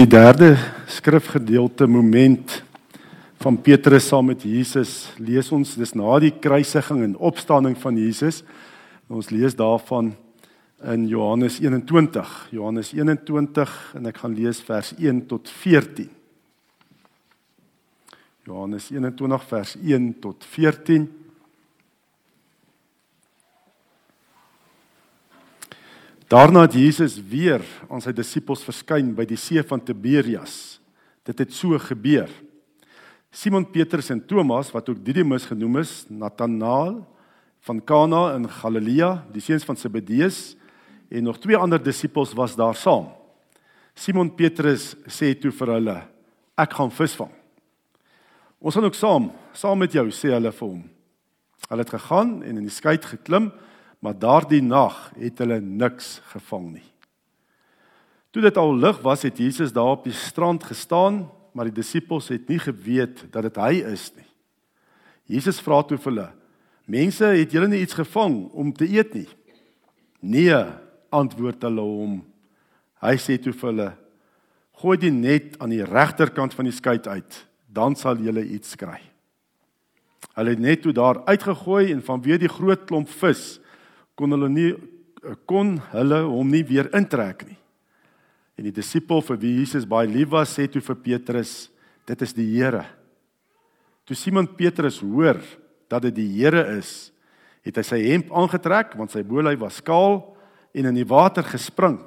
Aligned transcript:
Die 0.00 0.08
derde 0.08 0.54
skrifgedeelte 0.88 1.84
moment 1.84 2.62
van 3.36 3.58
Petrus 3.60 4.06
saam 4.08 4.30
met 4.30 4.46
Jesus 4.48 5.10
lees 5.20 5.50
ons 5.52 5.74
dis 5.76 5.92
na 5.92 6.14
die 6.24 6.30
kruisiging 6.32 7.02
en 7.04 7.18
opstanding 7.20 7.74
van 7.82 7.98
Jesus. 8.00 8.38
Ons 9.12 9.28
lees 9.28 9.52
daarvan 9.58 10.14
in 10.88 11.04
Johannes 11.10 11.58
21. 11.60 12.32
Johannes 12.56 12.94
21 12.96 13.74
en 14.00 14.08
ek 14.08 14.22
gaan 14.22 14.38
lees 14.38 14.62
vers 14.64 14.94
1 14.96 15.20
tot 15.28 15.52
14. 15.60 16.08
Johannes 18.48 18.88
21 18.94 19.48
vers 19.52 19.76
1 19.84 20.10
tot 20.24 20.48
14. 20.56 21.10
Daarna 26.30 26.60
het 26.62 26.76
Jesus 26.78 27.16
weer 27.26 27.58
aan 27.90 27.98
sy 27.98 28.12
disippels 28.14 28.60
verskyn 28.62 29.08
by 29.18 29.24
die 29.26 29.38
see 29.40 29.64
van 29.66 29.80
Tiberias. 29.82 30.78
Dit 31.26 31.40
het 31.42 31.50
so 31.50 31.74
gebeur. 31.82 32.30
Simon 33.34 33.64
Petrus 33.66 34.12
en 34.14 34.20
Thomas 34.22 34.68
wat 34.70 34.92
ook 34.92 35.00
Didimus 35.02 35.48
genoem 35.50 35.80
is, 35.82 36.04
Nathanael 36.06 37.00
van 37.66 37.80
Kana 37.82 38.36
in 38.36 38.46
Galilea, 38.46 39.24
die 39.34 39.42
seuns 39.42 39.66
van 39.66 39.78
Zebedeus 39.78 40.54
en 41.10 41.26
nog 41.26 41.40
twee 41.42 41.58
ander 41.58 41.82
disippels 41.82 42.36
was 42.38 42.54
daar 42.54 42.78
saam. 42.78 43.08
Simon 43.98 44.30
Petrus 44.30 44.92
sê 45.10 45.32
toe 45.34 45.50
vir 45.50 45.72
hulle: 45.74 45.96
"Ek 46.54 46.78
gaan 46.78 46.94
visvang." 46.94 47.32
"Ons 48.60 48.74
gaan 48.74 48.86
ook 48.86 48.94
saam, 48.94 49.32
saam 49.52 49.78
met 49.78 49.92
jou," 49.92 50.06
sê 50.10 50.30
hulle 50.30 50.52
vir 50.52 50.68
hom. 50.68 50.84
Hulle 51.68 51.82
het 51.82 51.90
gegaan 51.90 52.42
en 52.42 52.56
in 52.56 52.70
die 52.70 52.70
skei 52.70 52.96
geklim 53.02 53.50
maar 54.00 54.16
daardie 54.16 54.62
nag 54.64 54.96
het 55.20 55.38
hulle 55.42 55.60
niks 55.60 56.18
gevang 56.32 56.70
nie. 56.72 56.86
Toe 58.30 58.42
dit 58.42 58.56
al 58.56 58.72
lig 58.78 59.00
was, 59.04 59.26
het 59.26 59.38
Jesus 59.38 59.74
daar 59.74 59.98
op 59.98 60.06
die 60.06 60.16
strand 60.16 60.64
gestaan, 60.64 61.24
maar 61.52 61.66
die 61.68 61.80
disippels 61.80 62.30
het 62.30 62.48
nie 62.48 62.60
geweet 62.62 63.24
dat 63.34 63.48
dit 63.48 63.58
hy 63.58 63.82
is 63.90 64.10
nie. 64.16 64.26
Jesus 65.36 65.60
vra 65.62 65.82
toe 65.82 65.98
vir 65.98 66.12
hulle: 66.12 66.28
"Mense, 66.86 67.24
het 67.24 67.52
julle 67.52 67.68
nie 67.68 67.82
iets 67.82 67.94
gevang 67.94 68.48
om 68.52 68.72
te 68.72 68.86
eet 68.86 69.14
nie?" 69.14 69.28
"Nee," 70.20 70.64
antwoord 71.10 71.62
hulle 71.62 71.82
hom. 71.82 72.24
Hy 73.02 73.14
sê 73.16 73.38
toe 73.38 73.52
vir 73.52 73.68
hulle: 73.70 73.92
"Gooi 74.80 74.96
die 74.96 75.10
net 75.10 75.58
aan 75.60 75.70
die 75.70 75.84
regterkant 75.84 76.54
van 76.54 76.64
die 76.64 76.74
skei 76.74 76.98
uit, 77.02 77.46
dan 77.66 77.96
sal 77.96 78.16
julle 78.16 78.44
iets 78.44 78.76
kry." 78.76 79.00
Hulle 80.34 80.50
het 80.50 80.58
net 80.58 80.82
toe 80.82 80.92
daar 80.92 81.24
uitgegooi 81.26 81.92
en 81.92 82.02
vanweë 82.02 82.38
die 82.38 82.48
groot 82.48 82.86
klomp 82.86 83.08
vis 83.08 83.59
kon 84.20 84.36
hulle 84.36 84.52
nie 84.52 84.72
kon 85.48 85.74
hulle 85.92 86.20
hom 86.24 86.48
nie 86.48 86.62
weer 86.64 86.88
intrek 86.96 87.44
nie. 87.48 87.58
En 88.56 88.66
die 88.68 88.74
disipel 88.76 89.22
vir 89.24 89.38
wie 89.40 89.58
Jesus 89.58 89.86
baie 89.88 90.08
lief 90.08 90.30
was, 90.32 90.52
sê 90.52 90.66
toe 90.68 90.80
vir 90.84 90.96
Petrus, 91.00 91.52
dit 92.08 92.24
is 92.24 92.32
die 92.36 92.46
Here. 92.54 92.84
Toe 94.08 94.16
Simon 94.16 94.48
Petrus 94.56 95.00
hoor 95.04 95.40
dat 95.92 96.06
dit 96.08 96.16
die 96.22 96.28
Here 96.38 96.62
is, 96.78 97.10
het 97.64 97.76
hy 97.76 97.84
sy 97.84 98.00
hemp 98.06 98.32
aangetrek 98.32 98.96
want 98.96 99.12
sy 99.12 99.22
boelhy 99.26 99.56
was 99.60 99.80
skaal 99.80 100.22
en 100.76 100.88
in 100.88 101.00
die 101.00 101.08
water 101.08 101.44
gespring. 101.44 101.98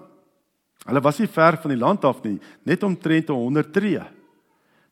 Hulle 0.83 1.01
was 1.05 1.21
nie 1.21 1.29
ver 1.31 1.57
van 1.61 1.73
die 1.73 1.79
land 1.79 2.05
af 2.05 2.23
nie, 2.25 2.39
net 2.67 2.83
omtrent 2.83 3.29
100 3.29 3.73
tree. 3.73 4.01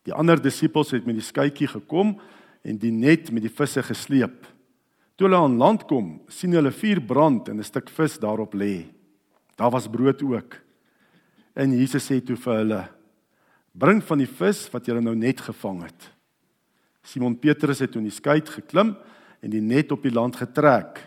Die 0.06 0.14
ander 0.14 0.40
disippels 0.42 0.94
het 0.94 1.06
met 1.06 1.18
die 1.18 1.26
skytjie 1.26 1.68
gekom 1.70 2.16
en 2.62 2.78
die 2.78 2.94
net 2.94 3.30
met 3.34 3.44
die 3.44 3.52
visse 3.52 3.82
gesleep. 3.86 4.46
Toe 5.22 5.28
hulle 5.30 5.38
aan 5.38 5.54
land 5.54 5.84
kom, 5.86 6.06
sien 6.26 6.50
hulle 6.58 6.72
vuur 6.74 6.98
brand 7.06 7.46
en 7.46 7.60
'n 7.60 7.62
stuk 7.62 7.88
vis 7.94 8.18
daarop 8.18 8.56
lê. 8.58 8.90
Daar 9.54 9.70
was 9.70 9.86
brood 9.86 10.20
ook. 10.22 10.56
En 11.54 11.70
Jesus 11.70 12.10
sê 12.10 12.18
toe 12.20 12.34
vir 12.36 12.54
hulle: 12.56 12.88
"Bring 13.72 14.02
van 14.02 14.18
die 14.18 14.26
vis 14.26 14.68
wat 14.72 14.86
julle 14.86 15.00
nou 15.00 15.14
net 15.14 15.40
gevang 15.40 15.82
het." 15.82 16.10
Simon 17.04 17.38
Petrus 17.38 17.78
het 17.78 17.92
toe 17.92 18.00
in 18.00 18.08
die 18.08 18.16
skei 18.16 18.40
geklim 18.40 18.96
en 19.40 19.50
die 19.50 19.60
net 19.60 19.92
op 19.92 20.02
die 20.02 20.10
land 20.10 20.36
getrek. 20.36 20.98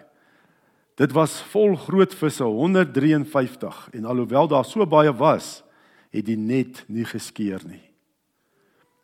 Dit 0.95 1.11
was 1.11 1.41
vol 1.41 1.75
groot 1.75 2.13
visse, 2.13 2.43
153, 2.43 3.89
en 3.91 4.05
alhoewel 4.05 4.47
daar 4.47 4.65
so 4.65 4.85
baie 4.85 5.11
was, 5.11 5.61
het 6.09 6.25
die 6.25 6.37
net 6.37 6.85
nie 6.87 7.05
geskeur 7.05 7.59
nie. 7.67 7.83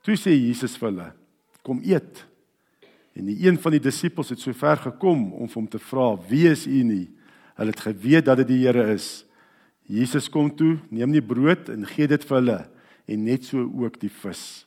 Toe 0.04 0.16
sê 0.16 0.32
Jesus 0.32 0.78
vir 0.78 0.90
hulle: 0.90 1.14
"Kom 1.64 1.82
eet." 1.84 2.31
En 3.14 3.26
die 3.28 3.38
een 3.48 3.60
van 3.60 3.76
die 3.76 3.84
disippels 3.84 4.32
het 4.32 4.40
so 4.40 4.54
ver 4.56 4.78
gekom 4.78 5.32
om 5.34 5.50
hom 5.54 5.68
te 5.68 5.80
vra: 5.80 6.18
"Wie 6.30 6.48
is 6.50 6.68
u 6.68 6.84
nie?" 6.84 7.10
Hulle 7.56 7.70
het 7.70 7.80
geweet 7.80 8.26
dat 8.26 8.38
dit 8.38 8.48
die 8.48 8.66
Here 8.66 8.94
is. 8.94 9.26
Jesus 9.86 10.30
kom 10.30 10.56
toe, 10.56 10.78
neem 10.90 11.12
die 11.12 11.22
brood 11.22 11.70
en 11.70 11.86
gee 11.86 12.08
dit 12.08 12.24
vir 12.24 12.38
hulle 12.38 12.60
en 13.12 13.24
net 13.24 13.46
so 13.46 13.60
ook 13.60 14.00
die 14.00 14.12
vis. 14.22 14.66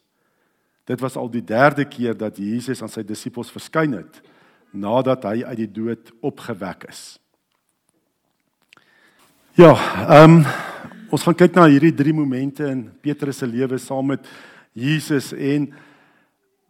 Dit 0.84 1.00
was 1.00 1.16
al 1.16 1.30
die 1.32 1.44
derde 1.44 1.86
keer 1.88 2.16
dat 2.16 2.36
Jesus 2.36 2.82
aan 2.82 2.92
sy 2.92 3.02
disippels 3.06 3.52
verskyn 3.52 3.96
het 3.96 4.20
nadat 4.74 5.24
hy 5.24 5.44
uit 5.46 5.60
die 5.62 5.70
dood 5.70 6.10
opgewek 6.20 6.88
is. 6.90 7.16
Ja, 9.54 9.72
ehm 10.10 10.40
um, 10.40 10.46
ons 11.14 11.22
gaan 11.22 11.36
kyk 11.38 11.54
na 11.54 11.68
hierdie 11.70 11.94
drie 11.94 12.12
momente 12.12 12.66
in 12.66 12.88
Petrus 13.00 13.38
se 13.38 13.46
lewe 13.46 13.78
saam 13.78 14.08
met 14.10 14.24
Jesus 14.74 15.28
en 15.30 15.68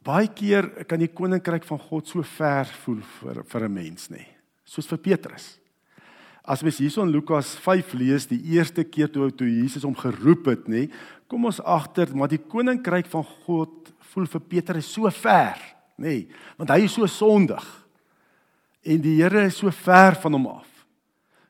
Baie 0.05 0.29
keer 0.29 0.67
kan 0.85 1.01
die 1.01 1.09
koninkryk 1.09 1.65
van 1.65 1.81
God 1.81 2.09
so 2.11 2.23
ver 2.37 2.69
voel 2.85 3.01
vir 3.21 3.43
vir 3.43 3.65
'n 3.65 3.73
mens 3.73 4.11
nê. 4.11 4.27
Soos 4.65 4.87
vir 4.87 4.99
Petrus. 4.99 5.59
As 6.45 6.63
mens 6.63 6.77
hierson 6.77 7.11
Lukas 7.11 7.57
5 7.57 7.95
lees, 7.95 8.27
die 8.27 8.53
eerste 8.53 8.85
keer 8.85 9.09
toe 9.09 9.31
toe 9.31 9.49
Jesus 9.49 9.83
hom 9.83 9.95
geroep 9.95 10.47
het 10.47 10.69
nê, 10.69 10.91
kom 11.27 11.47
ons 11.47 11.61
agter 11.61 12.15
maar 12.15 12.29
die 12.29 12.39
koninkryk 12.39 13.07
van 13.07 13.25
God 13.47 13.93
voel 14.13 14.27
vir 14.27 14.41
Petrus 14.41 14.93
so 14.93 15.09
ver 15.11 15.57
nê, 15.97 16.29
want 16.59 16.71
hy 16.71 16.85
is 16.85 16.93
so 16.93 17.07
sondig. 17.07 17.65
En 18.85 19.01
die 19.01 19.23
Here 19.23 19.47
is 19.47 19.57
so 19.57 19.71
ver 19.71 20.15
van 20.15 20.33
hom 20.33 20.47
af. 20.47 20.69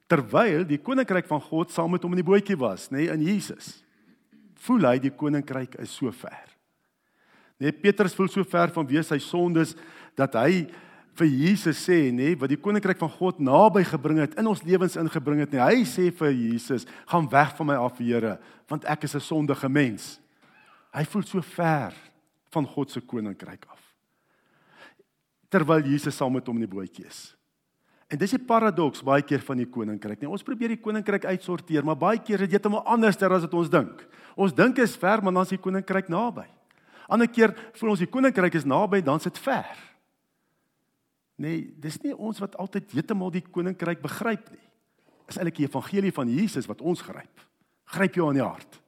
Terwyl 0.07 0.65
die 0.65 0.79
koninkryk 0.79 1.27
van 1.27 1.41
God 1.41 1.71
saam 1.71 1.91
met 1.91 2.03
hom 2.03 2.13
in 2.13 2.23
die 2.23 2.31
bootjie 2.31 2.57
was, 2.57 2.91
nê, 2.93 3.11
in 3.11 3.21
Jesus. 3.21 3.83
Voel 4.55 4.87
hy 4.87 4.99
die 4.99 5.11
koninkryk 5.11 5.75
is 5.83 5.91
so 5.91 6.13
ver. 6.13 6.54
Nee, 7.61 7.73
Petrus 7.73 8.15
voel 8.15 8.29
so 8.29 8.45
ver 8.45 8.73
van 8.75 8.87
wie 8.89 9.03
sy 9.07 9.21
sondes 9.23 9.75
dat 10.19 10.35
hy 10.41 10.65
vir 11.15 11.29
Jesus 11.31 11.79
sê, 11.79 12.11
nê, 12.11 12.33
nee, 12.33 12.39
wat 12.39 12.51
die 12.51 12.59
koninkryk 12.59 12.99
van 12.99 13.13
God 13.13 13.39
naby 13.39 13.85
gebring 13.87 14.19
het, 14.25 14.35
in 14.41 14.49
ons 14.51 14.65
lewens 14.67 14.97
ingebring 14.99 15.45
het, 15.45 15.53
nê. 15.55 15.61
Nee, 15.61 15.69
hy 15.71 15.87
sê 15.87 16.09
vir 16.11 16.33
Jesus, 16.35 16.87
"Gaan 17.07 17.31
weg 17.31 17.57
van 17.57 17.67
my 17.67 17.75
af, 17.75 17.99
Here, 17.99 18.39
want 18.69 18.85
ek 18.85 19.05
is 19.05 19.15
'n 19.15 19.21
sondige 19.21 19.69
mens." 19.69 20.19
Hy 20.93 21.05
voel 21.05 21.23
so 21.23 21.41
ver 21.41 21.95
van 22.51 22.67
God 22.67 22.91
se 22.91 23.01
koninkryk 23.01 23.67
af. 23.71 23.81
Terwyl 25.49 25.83
Jesus 25.83 26.17
saam 26.17 26.33
met 26.33 26.47
hom 26.47 26.57
in 26.57 26.69
die 26.69 26.77
bootjie 26.77 27.07
is. 27.07 27.37
En 28.09 28.19
dis 28.19 28.31
die 28.31 28.39
paradoks 28.39 29.03
baie 29.03 29.23
keer 29.23 29.41
van 29.41 29.57
die 29.57 29.67
koninkryk. 29.67 30.21
Nee, 30.21 30.31
ons 30.31 30.43
probeer 30.43 30.69
die 30.69 30.81
koninkryk 30.81 31.25
uitsorteer, 31.25 31.85
maar 31.85 31.97
baie 31.97 32.19
keer 32.19 32.35
is 32.35 32.49
dit 32.49 32.51
heeltemal 32.51 32.85
anders 32.85 33.17
as 33.17 33.47
wat 33.47 33.55
ons 33.55 33.71
dink. 33.71 34.07
Ons 34.37 34.55
dink 34.55 34.79
is 34.79 34.97
ver, 34.97 35.23
maar 35.23 35.33
dan 35.33 35.43
is 35.43 35.49
die 35.49 35.59
koninkryk 35.59 36.09
naby. 36.09 36.47
Ander 37.09 37.29
keer 37.29 37.53
voel 37.77 37.95
ons 37.95 38.03
die 38.03 38.11
koninkryk 38.11 38.55
is 38.59 38.69
naby, 38.69 39.03
dan 39.05 39.21
is 39.21 39.29
dit 39.29 39.41
ver. 39.45 39.75
Nee, 41.41 41.67
dis 41.83 41.99
nie 42.05 42.15
ons 42.15 42.39
wat 42.43 42.55
altyd 42.63 42.93
heeltemal 42.95 43.33
die 43.35 43.43
koninkryk 43.43 44.03
begryp 44.05 44.47
nie. 44.53 44.63
Is 45.29 45.39
eintlik 45.41 45.59
die 45.59 45.67
evangelie 45.67 46.13
van 46.15 46.31
Jesus 46.31 46.69
wat 46.71 46.83
ons 46.85 47.03
gryp. 47.03 47.45
Gryp 47.97 48.19
jou 48.19 48.29
aan 48.29 48.39
die 48.39 48.45
hart. 48.45 48.81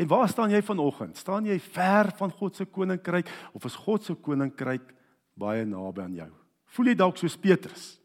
En 0.00 0.08
waar 0.08 0.28
staan 0.32 0.52
jy 0.54 0.62
vanoggend? 0.64 1.18
Staan 1.20 1.44
jy 1.44 1.58
ver 1.60 2.08
van 2.16 2.32
God 2.32 2.56
se 2.56 2.64
koninkryk 2.64 3.28
of 3.52 3.64
is 3.68 3.76
God 3.76 4.06
se 4.06 4.14
koninkryk 4.16 4.94
baie 5.36 5.66
naby 5.68 6.06
aan 6.06 6.16
jou? 6.22 6.30
Voel 6.72 6.92
jy 6.92 6.96
dalk 6.96 7.20
soos 7.20 7.36
Petrus? 7.36 7.98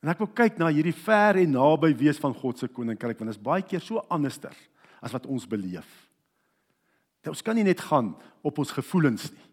En 0.00 0.10
ek 0.10 0.22
wil 0.24 0.30
kyk 0.32 0.58
na 0.58 0.72
hierdie 0.72 0.96
ver 0.96 1.38
en 1.42 1.54
naby 1.54 1.92
wees 2.00 2.18
van 2.18 2.34
God 2.34 2.58
se 2.58 2.66
koninkryk 2.72 3.20
want 3.20 3.30
dit 3.30 3.36
is 3.36 3.46
baie 3.46 3.62
keer 3.62 3.84
so 3.84 4.02
anderster 4.10 4.56
as 4.98 5.14
wat 5.14 5.28
ons 5.30 5.46
beleef. 5.46 5.86
Ons 7.28 7.42
kan 7.44 7.56
nie 7.58 7.66
net 7.66 7.82
gaan 7.84 8.14
op 8.46 8.58
ons 8.62 8.72
gevoelens 8.72 9.28
nie. 9.32 9.46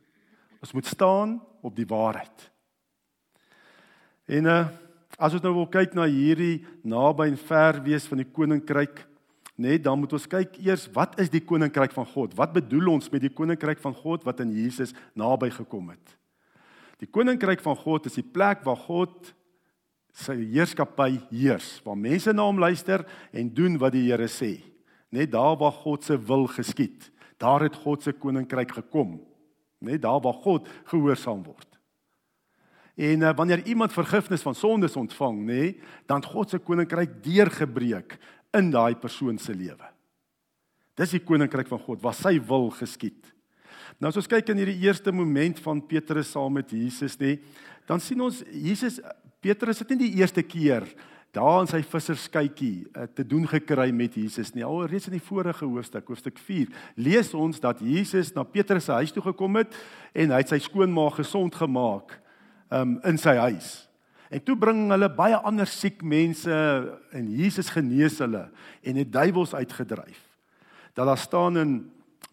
Ons 0.63 0.73
moet 0.73 0.87
staan 0.87 1.37
op 1.65 1.75
die 1.75 1.87
waarheid. 1.87 2.51
En 4.27 4.53
uh 4.53 4.65
as 5.17 5.33
ons 5.33 5.41
nou 5.41 5.53
wil 5.55 5.69
kyk 5.73 5.95
na 5.97 6.03
hierdie 6.05 6.59
naby 6.85 7.25
en 7.31 7.39
ver 7.41 7.79
wees 7.81 8.03
van 8.05 8.19
die 8.21 8.27
koninkryk, 8.29 8.99
net 9.57 9.81
dan 9.87 9.97
moet 9.97 10.11
ons 10.13 10.27
kyk 10.29 10.59
eers 10.61 10.83
wat 10.93 11.15
is 11.23 11.31
die 11.33 11.41
koninkryk 11.41 11.95
van 11.95 12.05
God? 12.05 12.35
Wat 12.37 12.53
bedoel 12.53 12.91
ons 12.91 13.09
met 13.09 13.23
die 13.23 13.31
koninkryk 13.33 13.81
van 13.81 13.95
God 13.97 14.27
wat 14.27 14.43
in 14.45 14.51
Jesus 14.53 14.93
naby 15.17 15.49
gekom 15.55 15.89
het? 15.89 16.13
Die 17.01 17.09
koninkryk 17.09 17.63
van 17.65 17.79
God 17.81 18.05
is 18.11 18.19
die 18.19 18.27
plek 18.27 18.61
waar 18.67 18.77
God 18.77 19.33
sy 20.13 20.35
heerskappy 20.37 21.15
heers, 21.31 21.79
waar 21.81 21.97
mense 21.97 22.29
na 22.29 22.45
hom 22.45 22.61
luister 22.61 23.01
en 23.33 23.49
doen 23.49 23.81
wat 23.81 23.97
die 23.97 24.05
Here 24.11 24.29
sê. 24.29 24.59
Net 25.09 25.33
daar 25.33 25.57
waar 25.57 25.73
God 25.81 26.05
se 26.05 26.19
wil 26.29 26.45
geskied 26.51 27.09
daar 27.41 27.65
het 27.67 27.75
God 27.75 28.03
se 28.03 28.13
koninkryk 28.13 28.71
gekom, 28.79 29.17
net 29.85 30.01
daar 30.01 30.21
waar 30.23 30.37
God 30.43 30.69
gehoorsaam 30.89 31.43
word. 31.45 31.77
En 32.97 33.21
uh, 33.21 33.33
wanneer 33.37 33.61
iemand 33.69 33.93
vergifnis 33.93 34.41
van 34.41 34.55
sondes 34.57 34.97
ontvang, 34.97 35.43
nê, 35.45 35.75
dan 36.09 36.23
God 36.25 36.49
se 36.49 36.57
koninkryk 36.57 37.19
deurgebreek 37.21 38.17
in 38.57 38.71
daai 38.73 38.95
persoon 38.97 39.37
se 39.37 39.53
lewe. 39.53 39.91
Dis 40.97 41.13
die 41.13 41.21
koninkryk 41.21 41.69
van 41.69 41.81
God 41.83 42.01
waar 42.01 42.17
sy 42.17 42.39
wil 42.49 42.71
geskied. 42.73 43.29
Nou 44.01 44.09
as 44.09 44.17
ons 44.17 44.29
kyk 44.29 44.49
in 44.49 44.61
hierdie 44.61 44.81
eerste 44.87 45.13
moment 45.13 45.61
van 45.61 45.81
Petrus 45.85 46.31
saam 46.33 46.57
met 46.57 46.73
Jesus 46.73 47.19
nê, 47.21 47.37
dan 47.89 48.01
sien 48.01 48.21
ons 48.21 48.41
Jesus 48.49 48.97
Petrus 49.41 49.83
het 49.83 49.93
nie 49.93 50.07
die 50.07 50.17
eerste 50.19 50.41
keer 50.41 50.85
daar 51.37 51.61
in 51.63 51.69
sy 51.69 51.83
visserskytjie 51.85 52.87
uh, 52.89 53.05
te 53.13 53.25
doen 53.27 53.45
gekry 53.49 53.91
met 53.95 54.17
Jesus 54.17 54.53
nie. 54.55 54.65
Al 54.65 54.87
reeds 54.89 55.09
in 55.11 55.17
die 55.17 55.23
vorige 55.23 55.65
hoofstuk, 55.65 56.07
hoofstuk 56.09 56.39
4, 56.41 56.71
lees 56.97 57.33
ons 57.37 57.61
dat 57.63 57.81
Jesus 57.83 58.33
na 58.35 58.45
Petrus 58.47 58.89
se 58.89 58.95
huis 58.97 59.13
toe 59.13 59.23
gekom 59.29 59.59
het 59.61 59.75
en 60.17 60.33
hy 60.33 60.41
het 60.41 60.53
sy 60.53 60.59
skoonma 60.65 61.09
gesond 61.17 61.55
gemaak 61.57 62.17
um, 62.73 62.97
in 63.07 63.21
sy 63.21 63.37
huis. 63.47 63.87
En 64.33 64.43
toe 64.43 64.57
bring 64.59 64.87
hulle 64.91 65.07
baie 65.15 65.37
ander 65.47 65.69
siek 65.71 66.01
mense 66.03 66.53
en 67.15 67.27
Jesus 67.31 67.69
genees 67.71 68.17
hulle 68.23 68.47
en 68.83 68.99
het 68.99 69.11
duiwels 69.13 69.55
uitgedryf. 69.55 70.19
Dat 70.97 71.07
daar 71.07 71.21
staan 71.21 71.61
in 71.61 71.75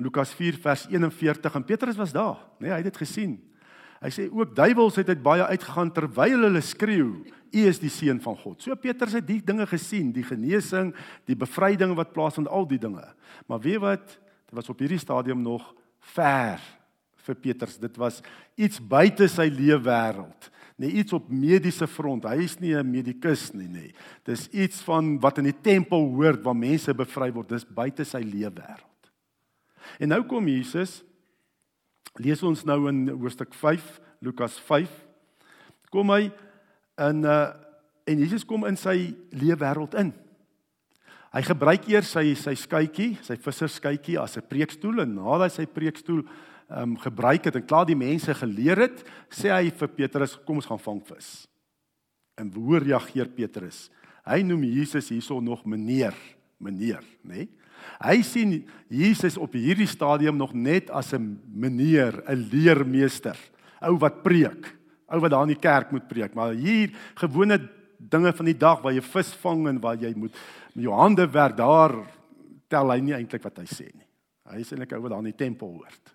Lukas 0.01 0.33
4 0.35 0.59
vers 0.59 0.87
41 0.91 1.55
en 1.55 1.65
Petrus 1.65 2.01
was 2.01 2.15
daar, 2.15 2.41
nê, 2.59 2.67
nee, 2.67 2.73
hy 2.73 2.81
het 2.83 2.91
dit 2.91 3.03
gesien. 3.05 3.37
Hy 4.03 4.11
sê 4.13 4.27
ook 4.29 4.57
duiwels 4.57 4.99
het 4.99 5.09
uit 5.13 5.23
baie 5.23 5.45
uitgegaan 5.55 5.93
terwyl 5.95 6.49
hulle 6.49 6.61
skreeu, 6.61 7.23
U 7.55 7.65
is 7.71 7.81
die 7.83 7.93
seun 7.93 8.21
van 8.23 8.37
God. 8.41 8.63
So 8.63 8.75
Petrus 8.79 9.17
het 9.19 9.27
die 9.27 9.41
dinge 9.45 9.67
gesien, 9.71 10.13
die 10.15 10.27
genesing, 10.27 10.93
die 11.29 11.39
bevryding 11.39 11.95
wat 11.99 12.13
plaasvind, 12.15 12.51
al 12.51 12.67
die 12.69 12.81
dinge. 12.83 13.05
Maar 13.51 13.63
weet 13.65 13.83
wat, 13.83 14.17
dit 14.49 14.57
was 14.59 14.71
op 14.73 14.83
hierdie 14.83 15.01
stadium 15.01 15.43
nog 15.43 15.71
ver 16.15 16.63
vir 17.25 17.39
Petrus. 17.47 17.79
Dit 17.81 17.97
was 18.01 18.21
iets 18.57 18.83
buite 18.83 19.29
sy 19.31 19.49
leefwêreld. 19.53 20.51
Nee, 20.77 20.91
iets 21.01 21.15
op 21.15 21.31
mediese 21.31 21.87
front. 21.87 22.27
Hy 22.27 22.43
is 22.43 22.59
nie 22.59 22.75
'n 22.75 22.91
medikus 22.91 23.53
nie, 23.55 23.69
nê. 23.69 23.73
Nee. 23.73 23.95
Dis 24.25 24.49
iets 24.51 24.83
van 24.83 25.21
wat 25.21 25.39
in 25.39 25.45
die 25.45 25.61
tempel 25.63 26.11
hoort 26.11 26.43
waar 26.43 26.57
mense 26.57 26.93
bevry 26.95 27.33
word. 27.33 27.49
Dis 27.49 27.65
buite 27.65 28.05
sy 28.05 28.19
leefwêreld. 28.19 29.13
En 29.99 30.09
nou 30.09 30.23
kom 30.25 30.49
Jesus 30.49 31.05
lees 32.21 32.43
ons 32.43 32.65
nou 32.65 32.89
in 32.89 33.09
hoofstuk 33.09 33.55
5 33.55 34.01
Lukas 34.25 34.59
5 34.69 34.91
kom 35.91 36.11
hy 36.15 36.31
in 36.99 37.25
uh 37.25 37.53
en 38.05 38.19
Jesus 38.21 38.45
kom 38.45 38.67
in 38.69 38.77
sy 38.77 39.15
leefwêreld 39.33 39.95
in. 39.97 40.11
Hy 41.33 41.41
gebruik 41.43 41.87
eers 41.89 42.11
sy 42.13 42.35
sy 42.37 42.53
skytjie, 42.53 43.15
sy 43.25 43.39
visserskytjie 43.41 44.19
as 44.21 44.37
'n 44.37 44.45
preekstoel 44.45 45.01
en 45.03 45.15
nadat 45.15 45.49
hy 45.49 45.55
sy 45.57 45.67
preekstoel 45.67 46.21
ehm 46.71 46.83
um, 46.83 46.97
gebruik 46.97 47.45
het 47.45 47.57
en 47.57 47.67
klaar 47.67 47.87
die 47.87 47.97
mense 47.97 48.35
geleer 48.35 48.79
het, 48.79 49.05
sê 49.31 49.49
hy 49.49 49.71
vir 49.71 49.89
Petrus, 49.89 50.37
kom 50.45 50.57
ons 50.57 50.67
gaan 50.67 50.79
vang 50.79 51.01
vis. 51.07 51.47
En 52.37 52.53
hoe 52.53 52.79
reageer 52.79 53.29
Petrus? 53.29 53.91
Hy 54.25 54.43
noem 54.43 54.65
Jesus 54.65 55.09
hierso 55.09 55.41
nog 55.41 55.65
meneer, 55.65 56.15
meneer, 56.59 57.05
nê? 57.23 57.45
Nee? 57.45 57.49
Hy 58.01 58.23
sien 58.23 58.55
Jesus 58.89 59.37
op 59.37 59.53
hierdie 59.53 59.89
stadium 59.89 60.37
nog 60.37 60.55
net 60.55 60.91
as 60.91 61.13
'n 61.13 61.41
meneer, 61.53 62.23
'n 62.29 62.49
leermeester, 62.51 63.37
ou 63.83 63.99
wat 63.99 64.23
preek, 64.23 64.77
ou 65.13 65.21
wat 65.21 65.31
daar 65.31 65.47
in 65.47 65.55
die 65.55 65.61
kerk 65.61 65.91
moet 65.93 66.09
preek, 66.09 66.35
maar 66.35 66.55
hier 66.57 66.93
gewone 67.21 67.59
dinge 67.99 68.33
van 68.37 68.49
die 68.49 68.57
dag 68.59 68.83
waar 68.83 68.95
jy 68.95 69.03
vis 69.05 69.33
vang 69.43 69.69
en 69.69 69.81
waar 69.81 69.97
jy 70.01 70.13
moet 70.17 70.35
met 70.75 70.85
jou 70.85 70.95
hande 70.97 71.27
werk, 71.31 71.57
daar 71.57 71.97
tel 72.73 72.91
hy 72.91 73.01
nie 73.05 73.15
eintlik 73.17 73.45
wat 73.45 73.61
hy 73.63 73.67
sê 73.71 73.89
nie. 73.91 74.09
Hy 74.51 74.61
is 74.61 74.73
eintlik 74.73 74.93
ou 74.97 75.03
wat 75.05 75.15
daar 75.15 75.25
in 75.25 75.31
die 75.31 75.43
tempel 75.45 75.77
hoort. 75.77 76.15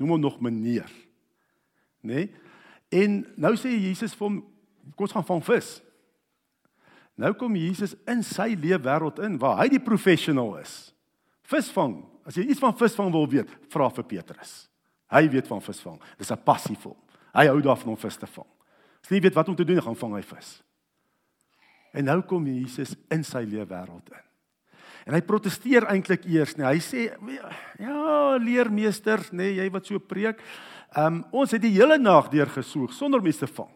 Noem 0.00 0.16
hom 0.16 0.20
nog 0.20 0.40
meneer. 0.44 0.90
Né? 2.04 2.26
Nee? 2.26 2.28
En 2.94 3.16
nou 3.34 3.56
sê 3.58 3.72
Jesus 3.74 4.14
vir 4.14 4.28
hom, 4.28 4.36
kom 4.94 5.08
ons 5.08 5.14
gaan 5.16 5.26
vang 5.26 5.42
vis. 5.48 5.70
Nou 7.18 7.32
kom 7.38 7.56
Jesus 7.58 7.96
in 8.08 8.22
sy 8.24 8.52
leefwêreld 8.60 9.18
in 9.24 9.38
waar 9.42 9.58
hy 9.62 9.70
die 9.72 9.82
professional 9.82 10.54
is. 10.60 10.92
Visvang. 11.48 11.98
As 12.26 12.36
jy 12.38 12.44
iets 12.50 12.62
van 12.62 12.76
visvang 12.76 13.10
wil 13.14 13.26
weet, 13.30 13.50
vra 13.72 13.88
vir 13.96 14.06
Petrus. 14.06 14.54
Hy 15.10 15.24
weet 15.30 15.48
van 15.48 15.62
visvang. 15.62 15.98
Dis 16.18 16.30
'n 16.30 16.44
passie 16.44 16.76
vir 16.76 16.92
hom. 16.92 17.02
Hy 17.36 17.48
hou 17.50 17.58
daarvan 17.64 17.92
om 17.92 18.00
vis 18.00 18.16
te 18.16 18.28
vang. 18.30 18.48
As 19.04 19.12
jy 19.12 19.20
weet 19.22 19.36
wat 19.36 19.50
om 19.52 19.56
te 19.56 19.66
doen, 19.66 19.82
gaan 19.84 19.98
vang 19.98 20.16
hy 20.16 20.22
vis. 20.24 20.54
En 21.96 22.08
nou 22.08 22.20
kom 22.28 22.46
Jesus 22.48 22.94
in 23.12 23.22
sy 23.24 23.44
lewe 23.46 23.68
wêreld 23.68 24.08
in. 24.12 24.24
En 25.06 25.14
hy 25.14 25.20
proteseer 25.22 25.86
eintlik 25.92 26.24
eers, 26.26 26.56
nee, 26.58 26.66
hy 26.66 26.80
sê 26.82 27.04
ja, 27.78 27.98
leermeester, 28.42 29.22
nê, 29.30 29.52
nee, 29.52 29.52
jy 29.60 29.66
wat 29.70 29.86
so 29.86 30.02
preek. 30.02 30.42
Ehm 30.96 31.20
um, 31.20 31.24
ons 31.42 31.52
het 31.54 31.62
die 31.62 31.74
hele 31.76 31.98
nag 32.00 32.30
deur 32.32 32.50
gesoek 32.50 32.94
sonder 32.94 33.22
mense 33.22 33.44
te 33.44 33.50
vang. 33.50 33.70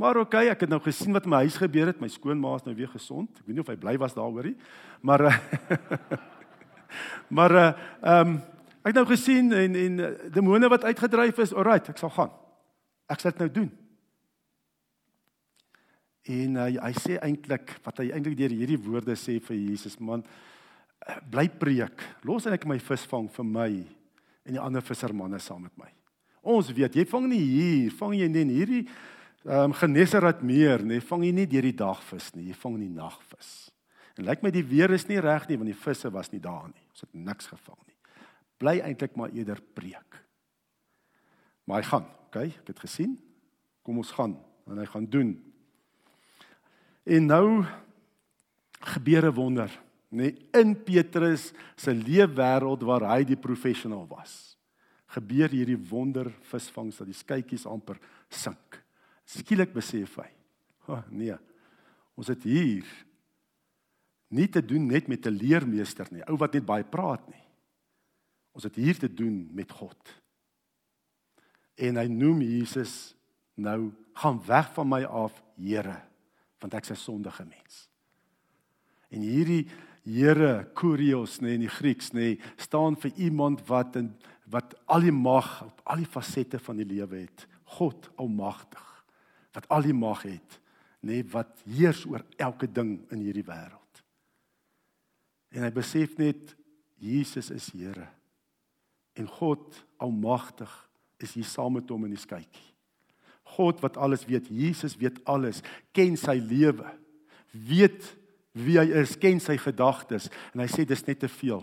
Maar 0.00 0.22
oké, 0.22 0.38
okay, 0.38 0.48
ek 0.52 0.64
het 0.64 0.72
nou 0.72 0.80
gesien 0.80 1.12
wat 1.12 1.26
in 1.26 1.34
my 1.34 1.42
huis 1.44 1.58
gebeur 1.60 1.90
het. 1.90 2.00
My 2.00 2.08
skoonma 2.08 2.54
is 2.56 2.64
nou 2.64 2.74
weer 2.78 2.88
gesond. 2.88 3.28
Ek 3.36 3.48
weet 3.48 3.58
nie 3.58 3.64
of 3.64 3.72
hy 3.72 3.76
bly 3.80 3.96
was 4.00 4.16
daaroor 4.16 4.48
nie. 4.48 4.56
Maar 5.04 5.26
maar 7.36 7.56
uh 7.56 7.68
ehm 8.00 8.32
um, 8.32 8.38
ek 8.80 8.94
het 8.94 8.96
nou 9.02 9.08
gesien 9.10 9.52
en 9.52 9.74
en 9.76 9.98
uh, 10.00 10.12
demone 10.32 10.68
wat 10.72 10.88
uitgedryf 10.88 11.42
is, 11.44 11.52
alright, 11.52 11.92
ek 11.92 12.00
sal 12.00 12.14
gaan. 12.16 12.32
Ek 13.10 13.22
sal 13.22 13.34
dit 13.34 13.42
nou 13.42 13.50
doen. 13.60 13.70
En 16.30 16.58
uh, 16.60 16.68
hy 16.84 16.92
sê 17.00 17.16
eintlik 17.18 17.74
wat 17.84 18.02
hy 18.02 18.10
eintlik 18.14 18.36
deur 18.38 18.54
hierdie 18.54 18.80
woorde 18.80 19.16
sê 19.18 19.38
vir 19.42 19.58
Jesus, 19.58 19.98
man, 19.98 20.22
bly 21.32 21.48
preek. 21.60 22.04
Los 22.28 22.46
net 22.46 22.66
my 22.68 22.78
visvang 22.82 23.30
vir 23.32 23.48
my 23.48 23.70
en 24.46 24.56
die 24.56 24.62
ander 24.62 24.84
vissermanne 24.84 25.40
saam 25.42 25.64
met 25.66 25.74
my. 25.80 25.88
Ons 26.50 26.70
weet, 26.72 26.96
jy 26.96 27.04
vang 27.08 27.26
nie 27.28 27.42
hier, 27.42 27.96
vang 27.98 28.14
jy 28.16 28.28
nie 28.28 28.44
in 28.46 28.54
hierdie 28.54 28.84
ehm 29.40 29.70
um, 29.70 29.72
Genesaret 29.72 30.42
meer, 30.44 30.82
nee, 30.84 31.00
vang 31.00 31.22
jy 31.24 31.30
nie 31.32 31.46
deur 31.48 31.64
die 31.64 31.76
dag 31.76 32.00
vis 32.04 32.26
nie, 32.34 32.50
jy 32.50 32.56
vang 32.60 32.74
in 32.76 32.82
die 32.84 32.96
nag 32.98 33.16
vis. 33.30 33.70
En 34.18 34.26
lyk 34.28 34.42
my 34.44 34.50
die 34.52 34.64
weer 34.68 34.92
is 34.92 35.06
nie 35.08 35.20
reg 35.22 35.46
nie 35.48 35.56
want 35.56 35.70
die 35.70 35.82
visse 35.86 36.10
was 36.12 36.28
nie 36.32 36.42
daar 36.44 36.66
nie. 36.68 36.84
Ons 36.92 37.06
het 37.06 37.14
niks 37.16 37.48
gevang 37.48 37.78
nie. 37.86 37.96
Bly 38.60 38.74
eintlik 38.84 39.16
maar 39.16 39.32
eerder 39.32 39.62
preek. 39.76 40.18
Maar 41.64 41.80
hy 41.80 41.88
gaan, 41.88 42.10
okay? 42.30 42.54
Ek 42.62 42.72
het 42.72 42.82
gesien. 42.86 43.18
Kom 43.82 44.00
ons 44.00 44.14
gaan 44.14 44.38
en 44.70 44.78
hy 44.78 44.86
gaan 44.86 45.06
doen. 45.10 45.34
En 47.10 47.26
nou 47.26 47.64
gebeur 48.94 49.26
'n 49.26 49.34
wonder, 49.34 49.70
nê, 50.10 50.30
nee, 50.30 50.46
in 50.52 50.74
Petrus 50.84 51.52
se 51.76 51.92
leefwêreld 51.92 52.82
waar 52.82 53.16
hy 53.16 53.24
die 53.24 53.36
professional 53.36 54.06
was. 54.06 54.56
Gebeur 55.06 55.50
hierdie 55.50 55.88
wonder 55.90 56.30
visvangs 56.42 56.96
dat 56.96 57.06
die 57.06 57.14
skytjies 57.14 57.66
amper 57.66 57.98
sink. 58.28 58.82
Skielik 59.24 59.72
besef 59.72 60.16
hy, 60.16 60.30
"O 60.86 60.92
oh, 60.92 61.02
nee, 61.10 61.36
ons 62.16 62.28
het 62.28 62.42
hier 62.42 62.86
nie 64.30 64.48
te 64.48 64.62
doen 64.62 64.86
net 64.86 65.08
met 65.08 65.26
'n 65.26 65.36
leermeester 65.36 66.06
nie, 66.10 66.22
ou 66.28 66.36
wat 66.36 66.52
net 66.52 66.64
baie 66.64 66.84
praat 66.84 67.28
nie. 67.28 67.44
Ons 68.52 68.64
het 68.64 68.74
hier 68.74 68.98
te 68.98 69.14
doen 69.14 69.48
met 69.52 69.70
God. 69.70 70.22
En 71.80 71.96
hy 71.96 72.06
noem 72.12 72.42
Jesus 72.44 73.14
nou 73.60 73.90
gaan 74.20 74.40
weg 74.46 74.72
van 74.76 74.88
my 74.88 75.04
af, 75.04 75.36
Here, 75.60 75.98
want 76.60 76.74
ek's 76.74 76.90
'n 76.90 76.96
sondige 76.96 77.44
mens. 77.44 77.88
En 79.10 79.20
hierdie 79.20 79.68
Here 80.04 80.70
Kurios 80.74 81.40
nê 81.40 81.54
in 81.54 81.60
die 81.66 81.68
Grieks 81.68 82.12
nê 82.16 82.40
staan 82.56 82.96
vir 82.96 83.12
iemand 83.16 83.66
wat 83.68 83.96
in 83.96 84.14
wat 84.50 84.74
al 84.86 85.00
die 85.00 85.14
mag 85.14 85.62
op 85.62 85.80
al 85.84 86.00
die 86.02 86.08
fasette 86.08 86.58
van 86.58 86.76
die 86.76 86.88
lewe 86.88 87.20
het. 87.20 87.46
God 87.64 88.10
almagtig 88.16 89.04
wat 89.52 89.68
al 89.68 89.82
die 89.82 89.94
mag 89.94 90.22
het 90.22 90.60
nê 91.06 91.20
wat 91.32 91.62
heers 91.64 92.04
oor 92.06 92.24
elke 92.36 92.66
ding 92.66 92.98
in 93.10 93.20
hierdie 93.20 93.46
wêreld. 93.46 94.02
En 95.50 95.62
hy 95.62 95.70
besef 95.74 96.16
net 96.18 96.56
Jesus 97.00 97.50
is 97.50 97.70
Here. 97.72 98.08
En 99.16 99.26
God 99.26 99.84
almagtig 99.98 100.70
is 101.22 101.34
hier 101.36 101.48
saam 101.48 101.74
met 101.78 101.90
hom 101.90 102.04
in 102.08 102.14
die 102.14 102.20
skytjie. 102.20 102.66
God 103.56 103.80
wat 103.82 103.98
alles 103.98 104.24
weet, 104.28 104.48
Jesus 104.48 104.96
weet 104.98 105.18
alles, 105.28 105.62
ken 105.96 106.16
sy 106.18 106.36
lewe. 106.38 106.86
Weet 107.50 108.04
wie 108.54 108.78
hy 108.78 108.86
is, 109.02 109.16
ken 109.18 109.40
sy 109.42 109.56
gedagtes 109.60 110.28
en 110.52 110.62
hy 110.62 110.68
sê 110.70 110.86
dis 110.86 111.04
net 111.06 111.22
te 111.22 111.30
veel. 111.30 111.62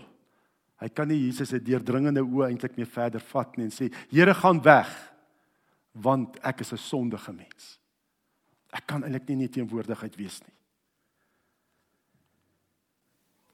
Hy 0.81 0.89
kan 0.93 1.09
nie 1.09 1.23
Jesus 1.25 1.49
se 1.51 1.59
deurdringende 1.63 2.21
oë 2.21 2.51
eintlik 2.51 2.75
meer 2.77 2.89
verder 2.91 3.23
vat 3.31 3.55
nie 3.57 3.65
en 3.65 3.73
sê 3.73 3.89
Here 4.11 4.35
gaan 4.37 4.61
weg 4.65 4.91
want 5.97 6.37
ek 6.45 6.61
is 6.61 6.73
'n 6.73 6.77
sondige 6.77 7.33
mens. 7.33 7.79
Ek 8.71 8.85
kan 8.85 9.03
eintlik 9.03 9.27
nie 9.29 9.47
in 9.47 9.49
teenwoordigheid 9.49 10.15
wees 10.17 10.41
nie. 10.41 10.53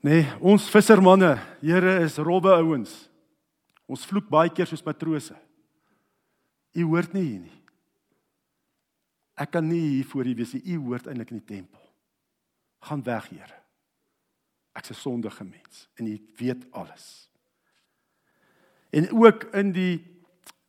Nee, 0.04 0.28
ons 0.42 0.70
vissermanne, 0.70 1.40
Here 1.62 2.04
is 2.04 2.18
robbe 2.18 2.52
ouens. 2.52 3.10
Ons 3.88 4.06
vloek 4.06 4.30
baie 4.30 4.50
keer 4.50 4.68
soos 4.68 4.84
matrose. 4.84 5.36
U 6.74 6.86
hoort 6.90 7.14
nie 7.14 7.26
hier 7.26 7.42
nie. 7.44 7.60
Ek 9.38 9.52
kan 9.54 9.66
nie 9.68 9.82
hier 9.82 10.06
voor 10.06 10.30
u 10.30 10.36
wees 10.38 10.54
nie. 10.54 10.64
U 10.76 10.80
hoort 10.88 11.08
eintlik 11.10 11.34
in 11.34 11.42
die 11.42 11.50
tempel. 11.58 11.82
Gaan 12.84 13.04
weg, 13.06 13.30
Here. 13.30 13.60
Ek's 14.74 14.90
'n 14.90 14.94
sondige 14.94 15.44
mens 15.44 15.88
en 15.96 16.08
u 16.08 16.20
weet 16.38 16.66
alles. 16.72 17.30
En 18.90 19.10
ook 19.12 19.44
in 19.54 19.72
die 19.72 20.14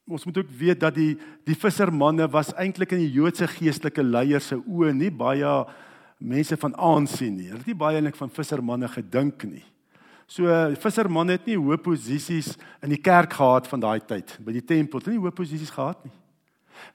ons 0.06 0.25
moet 0.25 0.38
ook 0.38 0.50
weet 0.50 0.80
dat 0.80 0.94
die 0.94 1.18
die 1.44 1.56
vissermanne 1.56 2.28
was 2.28 2.52
eintlik 2.52 2.92
in 2.92 2.99
die 2.99 3.12
Joodse 3.12 3.46
geestelike 3.49 4.02
leiers 4.02 4.46
se 4.46 4.56
oë 4.56 4.92
nie 4.92 5.11
baie 5.11 5.66
mense 6.18 6.56
van 6.56 6.76
aansien 6.76 7.37
nie. 7.37 7.49
Hulle 7.49 7.58
het 7.58 7.66
nie 7.66 7.75
baie 7.75 7.96
eintlik 7.96 8.16
van 8.16 8.30
vissermanne 8.30 8.88
gedink 8.88 9.44
nie. 9.44 9.64
So 10.26 10.49
visserman 10.81 11.33
het 11.35 11.47
nie 11.47 11.57
hoë 11.61 11.78
posisies 11.85 12.54
in 12.83 12.95
die 12.95 13.00
kerk 13.02 13.37
gehad 13.37 13.69
van 13.69 13.83
daai 13.83 14.00
tyd 14.00 14.37
by 14.45 14.54
die 14.57 14.64
tempel. 14.64 15.02
Het 15.02 15.14
nie 15.14 15.23
hoë 15.23 15.35
posisies 15.37 15.73
gehad 15.75 16.00
nie. 16.07 16.14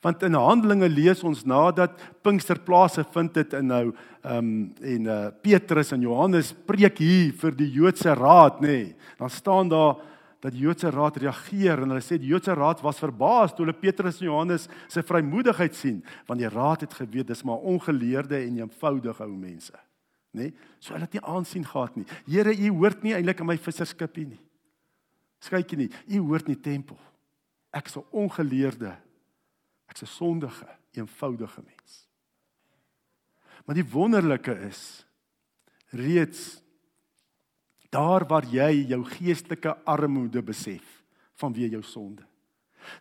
Want 0.04 0.24
in 0.28 0.36
Handelinge 0.36 0.90
lees 0.92 1.24
ons 1.24 1.46
nadat 1.48 1.96
Pinkster 2.24 2.60
plase 2.66 3.06
vind 3.14 3.34
dit 3.38 3.56
in 3.58 3.70
nou 3.72 3.86
ehm 4.20 4.38
um, 4.38 4.50
en 4.84 5.06
uh, 5.08 5.18
Petrus 5.42 5.94
en 5.96 6.02
Johannes 6.04 6.52
preek 6.68 6.98
hier 7.00 7.32
vir 7.40 7.56
die 7.56 7.70
Joodse 7.72 8.14
raad 8.20 8.60
nê. 8.60 8.68
Nee. 8.68 8.96
Dan 9.18 9.32
staan 9.32 9.70
daar 9.72 9.96
dat 10.40 10.52
die 10.56 10.64
Joodse 10.64 10.92
raad 10.92 11.18
reageer 11.20 11.84
en 11.84 11.94
hulle 11.94 12.04
sê 12.04 12.18
die 12.20 12.32
Joodse 12.32 12.56
raad 12.56 12.84
was 12.84 13.00
verbaas 13.00 13.54
toe 13.54 13.66
hulle 13.66 13.76
Petrus 13.76 14.22
en 14.22 14.30
Johannes 14.30 14.68
se 14.88 15.04
vrymoedigheid 15.04 15.76
sien 15.76 16.00
want 16.28 16.40
die 16.40 16.52
raad 16.52 16.86
het 16.88 16.96
geweet 16.96 17.28
dis 17.32 17.44
maar 17.48 17.64
ongeleerde 17.68 18.40
en 18.40 18.62
eenvoudige 18.64 19.24
ou 19.24 19.36
mense 19.36 19.76
nê? 20.32 20.50
Nee? 20.50 20.54
so 20.80 20.94
hulle 20.94 21.08
het 21.08 21.18
nie 21.18 21.24
aansien 21.26 21.66
gehad 21.66 21.96
nie. 21.96 22.06
Here 22.28 22.54
u 22.54 22.72
hoort 22.78 23.04
nie 23.04 23.16
eintlik 23.18 23.40
in 23.40 23.50
my 23.50 23.58
visserskipie 23.58 24.28
nie. 24.28 24.42
Skykie 25.40 25.78
nie 25.78 25.90
u 26.08 26.22
hoort 26.30 26.48
nie 26.48 26.60
tempel. 26.60 27.00
Ek 27.72 27.88
is 27.88 27.98
'n 27.98 28.06
ongeleerde. 28.12 28.98
Ek's 29.88 30.04
'n 30.04 30.06
sondige 30.08 30.68
eenvoudige 30.94 31.62
mens. 31.62 32.08
Maar 33.66 33.76
die 33.76 33.90
wonderlike 33.92 34.54
is 34.68 35.06
reeds 35.90 36.62
Daar 37.90 38.26
waar 38.28 38.46
jy 38.46 38.86
jou 38.88 39.02
geestelike 39.06 39.74
armoede 39.84 40.44
besef 40.46 40.86
vanweë 41.42 41.72
jou 41.74 41.84
sonde. 41.84 42.26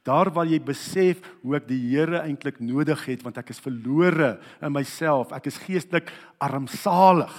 Daar 0.07 0.31
waar 0.35 0.49
jy 0.49 0.59
besef 0.63 1.21
hoe 1.43 1.57
ek 1.59 1.69
die 1.69 1.81
Here 1.91 2.23
eintlik 2.23 2.61
nodig 2.65 3.05
het 3.09 3.25
want 3.27 3.39
ek 3.41 3.53
is 3.55 3.63
verlore 3.63 4.37
in 4.63 4.75
myself. 4.75 5.33
Ek 5.37 5.49
is 5.51 5.61
geestelik 5.63 6.11
armsalig. 6.43 7.35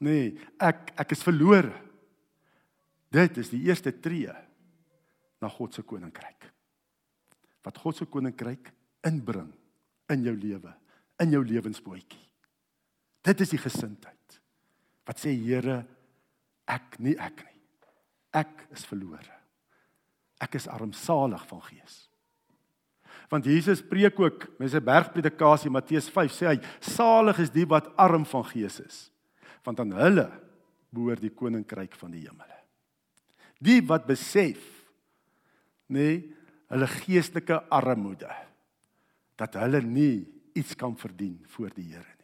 Nee, 0.00 0.34
ek 0.60 0.92
ek 1.00 1.16
is 1.16 1.24
verlore. 1.24 1.74
Dit 3.10 3.40
is 3.42 3.50
die 3.52 3.64
eerste 3.66 3.92
tree 3.92 4.32
na 5.40 5.48
God 5.50 5.74
se 5.74 5.82
koninkryk. 5.82 6.46
Wat 7.66 7.80
God 7.82 7.98
se 7.98 8.06
koninkryk 8.08 8.70
inbring 9.06 9.50
in 10.10 10.24
jou 10.26 10.34
lewe, 10.36 10.72
in 11.20 11.34
jou 11.34 11.42
lewensbootjie. 11.44 12.22
Dit 13.26 13.42
is 13.44 13.52
die 13.52 13.60
gesindheid 13.60 14.16
wat 15.08 15.18
sê 15.18 15.32
Here 15.34 15.80
ek 16.70 17.00
nie 17.02 17.16
ek 17.18 17.42
nie. 17.42 17.58
Ek 18.40 18.66
is 18.70 18.86
verlore. 18.86 19.39
Ek 20.40 20.56
is 20.56 20.68
armsalig 20.70 21.42
van 21.50 21.62
gees. 21.68 21.96
Want 23.30 23.46
Jesus 23.46 23.82
preek 23.86 24.18
ook 24.18 24.46
met 24.58 24.72
sy 24.72 24.80
bergpredikasie 24.82 25.70
Matteus 25.70 26.08
5 26.10 26.34
sê 26.34 26.48
hy 26.50 26.58
salig 26.82 27.44
is 27.44 27.52
die 27.54 27.66
wat 27.68 27.92
arm 28.00 28.26
van 28.28 28.46
gees 28.50 28.80
is 28.82 29.06
want 29.60 29.76
aan 29.82 29.90
hulle 29.92 30.24
behoort 30.88 31.20
die 31.20 31.34
koninkryk 31.36 31.92
van 32.00 32.14
die 32.14 32.22
hemele. 32.24 32.56
Die 33.60 33.82
wat 33.84 34.06
besef 34.08 34.62
nê 35.92 36.06
nee, 36.06 36.22
hulle 36.72 36.88
geestelike 36.88 37.58
armoede 37.68 38.30
dat 39.36 39.58
hulle 39.60 39.82
nie 39.84 40.24
iets 40.56 40.72
kan 40.80 40.96
verdien 40.96 41.36
voor 41.52 41.76
die 41.76 41.90
Here 41.92 42.16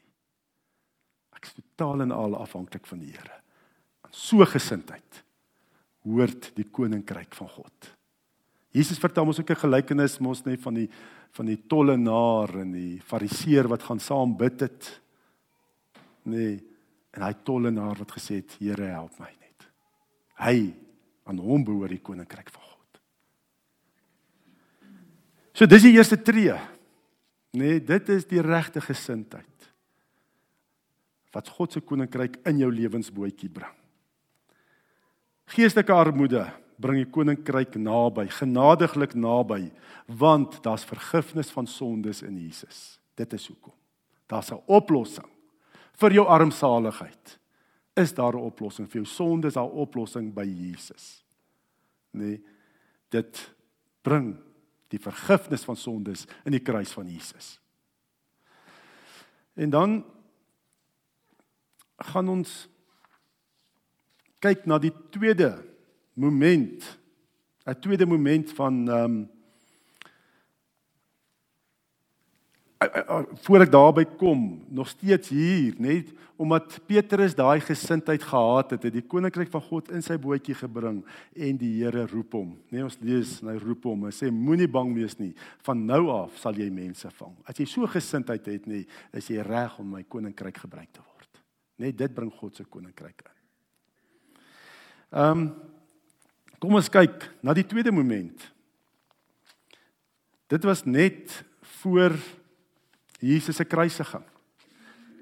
Ek 1.36 1.50
is 1.50 1.56
totaal 1.58 2.06
en 2.06 2.14
al 2.16 2.36
afhanklik 2.40 2.86
van 2.88 3.02
die 3.04 3.12
Here. 3.12 3.40
Aan 4.06 4.14
so 4.16 4.44
gesindheid 4.48 5.22
hoort 6.06 6.52
die 6.56 6.66
koninkryk 6.70 7.34
van 7.36 7.50
God. 7.52 7.90
Jesus 8.76 9.00
vertel 9.00 9.26
ons 9.26 9.40
ook 9.40 9.50
'n 9.50 9.64
gelykenis 9.64 10.18
mos 10.20 10.44
net 10.44 10.60
van 10.60 10.74
die 10.74 10.90
van 11.36 11.46
die 11.46 11.66
tollenaar 11.68 12.60
en 12.60 12.72
die 12.72 13.00
fariseer 13.00 13.68
wat 13.68 13.82
gaan 13.82 14.00
saam 14.00 14.36
bid 14.36 14.60
het. 14.60 15.00
Nee, 16.22 16.64
en 17.12 17.22
hy 17.22 17.32
tollenaar 17.44 17.96
wat 17.98 18.12
gesê 18.12 18.40
het, 18.40 18.56
Here 18.58 18.84
help 18.84 19.18
my 19.18 19.32
net. 19.40 19.68
Hy 20.38 20.74
aan 21.24 21.38
hom 21.38 21.64
behoort 21.64 21.90
die 21.90 22.00
koninkryk 22.00 22.50
van 22.50 22.62
God. 22.62 23.00
So 25.52 25.66
dis 25.66 25.82
die 25.82 25.92
eerste 25.96 26.22
tree. 26.22 26.54
Nee, 27.52 27.80
dit 27.80 28.08
is 28.08 28.24
die 28.24 28.40
regte 28.40 28.80
gesindheid 28.80 29.44
wat 31.32 31.48
God 31.48 31.72
se 31.72 31.80
koninkryk 31.80 32.38
in 32.48 32.58
jou 32.58 32.70
lewensbootjie 32.72 33.50
bring. 33.52 33.74
Geestelike 35.52 35.92
armoede 35.92 36.46
bring 36.80 37.00
die 37.00 37.10
koninkryk 37.10 37.74
naby, 37.80 38.26
genadiglik 38.28 39.14
naby, 39.14 39.70
want 40.06 40.62
daar's 40.62 40.84
vergifnis 40.84 41.50
van 41.50 41.66
sondes 41.66 42.22
in 42.22 42.36
Jesus. 42.38 42.98
Dit 43.14 43.32
is 43.32 43.46
hoekom. 43.46 43.74
Daar's 44.26 44.50
'n 44.50 44.62
oplossing 44.66 45.28
vir 45.92 46.12
jou 46.12 46.26
armsaligheid. 46.26 47.38
Is 47.94 48.14
daar 48.14 48.34
'n 48.34 48.44
oplossing 48.44 48.88
vir 48.88 49.02
jou 49.02 49.06
sondes? 49.06 49.54
Daar 49.54 49.64
'n 49.64 49.78
oplossing 49.78 50.34
by 50.34 50.44
Jesus. 50.44 51.24
Nee, 52.10 52.42
dit 53.08 53.54
bring 54.02 54.36
die 54.88 55.00
vergifnis 55.00 55.64
van 55.64 55.76
sondes 55.76 56.26
in 56.44 56.52
die 56.52 56.62
kruis 56.62 56.92
van 56.92 57.06
Jesus. 57.06 57.60
En 59.54 59.70
dan 59.70 60.04
gaan 61.96 62.28
ons 62.28 62.68
kyk 64.38 64.66
na 64.66 64.78
die 64.78 64.92
tweede 65.10 65.75
moment. 66.16 66.98
'n 67.66 67.80
Tweede 67.80 68.06
moment 68.06 68.52
van 68.52 68.88
ehm 68.88 69.04
um, 69.04 69.30
voor 73.34 73.64
ek 73.64 73.70
daarby 73.72 74.04
kom, 74.20 74.64
nog 74.68 74.88
steeds 74.88 75.28
hier, 75.32 75.74
net 75.80 76.12
omdat 76.36 76.76
Petrus 76.86 77.34
daai 77.34 77.60
gesindheid 77.64 78.22
gehad 78.22 78.74
het, 78.74 78.82
het 78.84 78.92
die 78.92 79.04
koninkryk 79.08 79.48
van 79.48 79.62
God 79.64 79.88
in 79.96 80.04
sy 80.04 80.18
bootjie 80.20 80.54
gebring 80.58 80.98
en 81.32 81.56
die 81.56 81.70
Here 81.80 82.04
roep 82.10 82.36
hom. 82.36 82.50
Nee, 82.68 82.84
ons 82.84 82.98
lees, 83.00 83.38
hy 83.40 83.56
roep 83.62 83.88
hom 83.88 84.04
en 84.10 84.12
sê 84.12 84.28
moenie 84.28 84.68
bang 84.68 84.92
wees 84.96 85.16
nie, 85.16 85.32
van 85.64 85.80
nou 85.88 86.02
af 86.12 86.36
sal 86.42 86.60
jy 86.60 86.68
mense 86.68 87.08
vang. 87.16 87.32
As 87.48 87.56
jy 87.56 87.66
so 87.70 87.88
gesindheid 87.88 88.52
het, 88.52 88.68
nee, 88.68 88.84
is 89.16 89.30
jy 89.32 89.40
reg 89.46 89.78
om 89.80 89.96
my 89.96 90.04
koninkryk 90.04 90.60
gebruik 90.66 90.92
te 90.92 91.00
word. 91.00 91.40
Net 91.80 91.96
dit 91.96 92.14
bring 92.14 92.30
God 92.36 92.60
se 92.60 92.68
koninkryk 92.68 93.24
in. 93.24 93.32
Ehm 95.16 95.46
um, 95.46 95.48
kom 96.58 96.74
ons 96.78 96.90
kyk 96.92 97.24
na 97.42 97.54
die 97.56 97.66
tweede 97.66 97.92
moment. 97.92 98.46
Dit 100.48 100.64
was 100.64 100.84
net 100.84 101.44
voor 101.80 102.14
Jesus 103.20 103.56
se 103.56 103.64
kruisiging. 103.64 104.24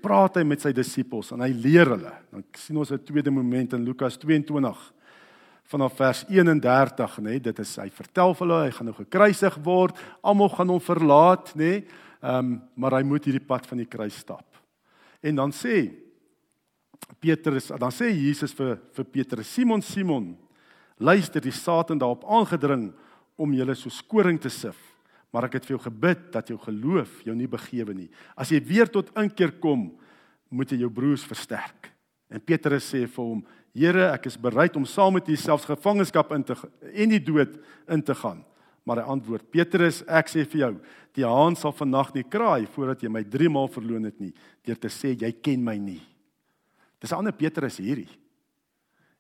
Praat 0.05 0.37
hy 0.37 0.45
met 0.45 0.61
sy 0.61 0.73
disippels 0.77 1.33
en 1.33 1.41
hy 1.41 1.51
leer 1.57 1.95
hulle. 1.95 2.13
Dan 2.33 2.45
sien 2.61 2.77
ons 2.77 2.93
'n 2.93 3.05
tweede 3.05 3.31
moment 3.31 3.73
in 3.73 3.85
Lukas 3.85 4.19
22 4.19 4.93
vanaf 5.65 5.97
vers 5.97 6.25
31, 6.29 7.19
nê? 7.25 7.39
Dit 7.41 7.59
is 7.59 7.77
hy 7.77 7.89
vertel 7.91 8.35
vir 8.35 8.47
hulle 8.47 8.65
hy 8.67 8.71
gaan 8.71 8.87
nou 8.87 8.95
gekruisig 8.95 9.57
word, 9.65 9.97
almal 10.23 10.49
gaan 10.49 10.69
hom 10.69 10.81
verlaat, 10.81 11.55
nê? 11.57 11.85
Ehm 12.23 12.39
um, 12.39 12.63
maar 12.77 12.93
hy 12.93 13.03
moet 13.03 13.25
hierdie 13.25 13.47
pad 13.47 13.67
van 13.67 13.79
die 13.79 13.89
kruis 13.89 14.17
stap. 14.17 14.47
En 15.23 15.35
dan 15.35 15.53
sê 15.53 15.91
Petrus, 17.21 17.69
dan 17.69 17.93
sê 17.93 18.11
Jesus 18.13 18.53
vir 18.53 18.79
vir 18.93 19.05
Petrus, 19.05 19.49
Simon 19.49 19.83
Simon, 19.83 20.37
luister, 20.99 21.41
die 21.41 21.55
Satan 21.55 21.99
daarop 21.99 22.25
aangedring 22.25 22.93
om 23.37 23.55
julle 23.55 23.75
so 23.75 23.91
skoring 23.91 24.39
te 24.41 24.51
sif. 24.53 24.79
Maar 25.35 25.49
ek 25.49 25.59
het 25.59 25.67
vir 25.67 25.77
jou 25.77 25.83
gebid 25.89 26.29
dat 26.33 26.49
jou 26.53 26.59
geloof 26.63 27.25
jou 27.27 27.35
nie 27.35 27.51
begewe 27.51 27.95
nie. 27.95 28.11
As 28.39 28.53
jy 28.55 28.61
weer 28.63 28.91
tot 28.91 29.11
inkeer 29.19 29.57
kom, 29.59 29.89
moet 30.55 30.71
jy 30.71 30.85
jou 30.85 30.91
broers 30.95 31.25
versterk. 31.27 31.91
En 32.31 32.43
Petrus 32.43 32.87
sê 32.87 33.05
vir 33.07 33.25
hom, 33.25 33.45
Here, 33.75 34.05
ek 34.15 34.29
is 34.31 34.37
bereid 34.39 34.77
om 34.79 34.85
saam 34.87 35.17
met 35.17 35.27
U 35.27 35.35
selfs 35.35 35.67
gevangenskap 35.67 36.31
in 36.37 36.45
te 36.47 36.55
en 36.95 37.11
die 37.11 37.19
dood 37.19 37.57
in 37.91 38.05
te 38.07 38.15
gaan. 38.15 38.45
Maar 38.87 39.01
hy 39.01 39.15
antwoord: 39.17 39.49
Petrus, 39.51 40.03
ek 40.07 40.31
sê 40.31 40.45
vir 40.47 40.61
jou, 40.61 40.73
die 41.19 41.27
haan 41.27 41.57
sal 41.59 41.75
vannag 41.75 42.13
nie 42.15 42.23
kraai 42.23 42.69
voordat 42.71 43.03
jy 43.03 43.11
my 43.11 43.25
3 43.27 43.51
maal 43.51 43.67
verloon 43.73 44.07
het 44.07 44.21
nie, 44.23 44.31
deur 44.63 44.79
te 44.79 44.93
sê 44.93 45.17
jy 45.19 45.33
ken 45.43 45.65
my 45.67 45.75
nie. 45.75 46.03
Dis 47.03 47.11
'n 47.11 47.19
ander 47.19 47.35
Petrus 47.35 47.79
hierdie. 47.83 48.09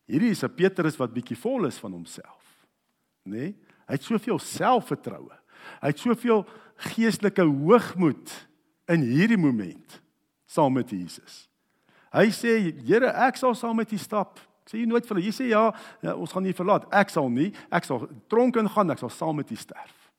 Hierdie 0.06 0.30
is 0.30 0.44
'n 0.44 0.54
Petrus 0.54 0.96
wat 0.96 1.12
bietjie 1.12 1.36
vol 1.36 1.66
is 1.66 1.78
van 1.78 1.92
homself. 1.92 2.66
Nê? 3.24 3.30
Nee? 3.30 3.54
Hy 3.86 3.94
het 3.98 4.02
soveel 4.02 4.38
selfvertroue. 4.38 5.32
Hy 5.80 5.88
het 5.88 5.98
soveel 5.98 6.46
geestelike 6.76 7.42
hoogmoed 7.42 8.32
in 8.88 9.00
hierdie 9.00 9.38
oomblik 9.38 10.00
saam 10.46 10.72
met 10.72 10.90
Jesus. 10.90 11.48
Hy 12.12 12.30
sê, 12.30 12.72
"Here, 12.86 13.12
ek 13.26 13.36
sal 13.36 13.54
saam 13.54 13.76
met 13.76 13.92
U 13.92 13.96
stap." 13.96 14.38
Sê 14.64 14.78
jy 14.78 14.86
nooit 14.86 15.06
vir 15.06 15.16
hulle, 15.16 15.26
jy 15.26 15.32
sê 15.32 15.48
ja, 15.48 15.74
ja, 16.02 16.14
ons 16.14 16.32
gaan 16.32 16.42
nie 16.42 16.54
verlaat. 16.54 16.86
Ek 16.92 17.10
sal 17.10 17.28
nie, 17.28 17.52
ek 17.70 17.84
sal 17.84 18.08
tronk 18.28 18.56
ingaan, 18.56 18.90
ek 18.90 18.98
sal 18.98 19.10
saam 19.10 19.36
met 19.36 19.50
U 19.50 19.56
sterf. 19.56 20.10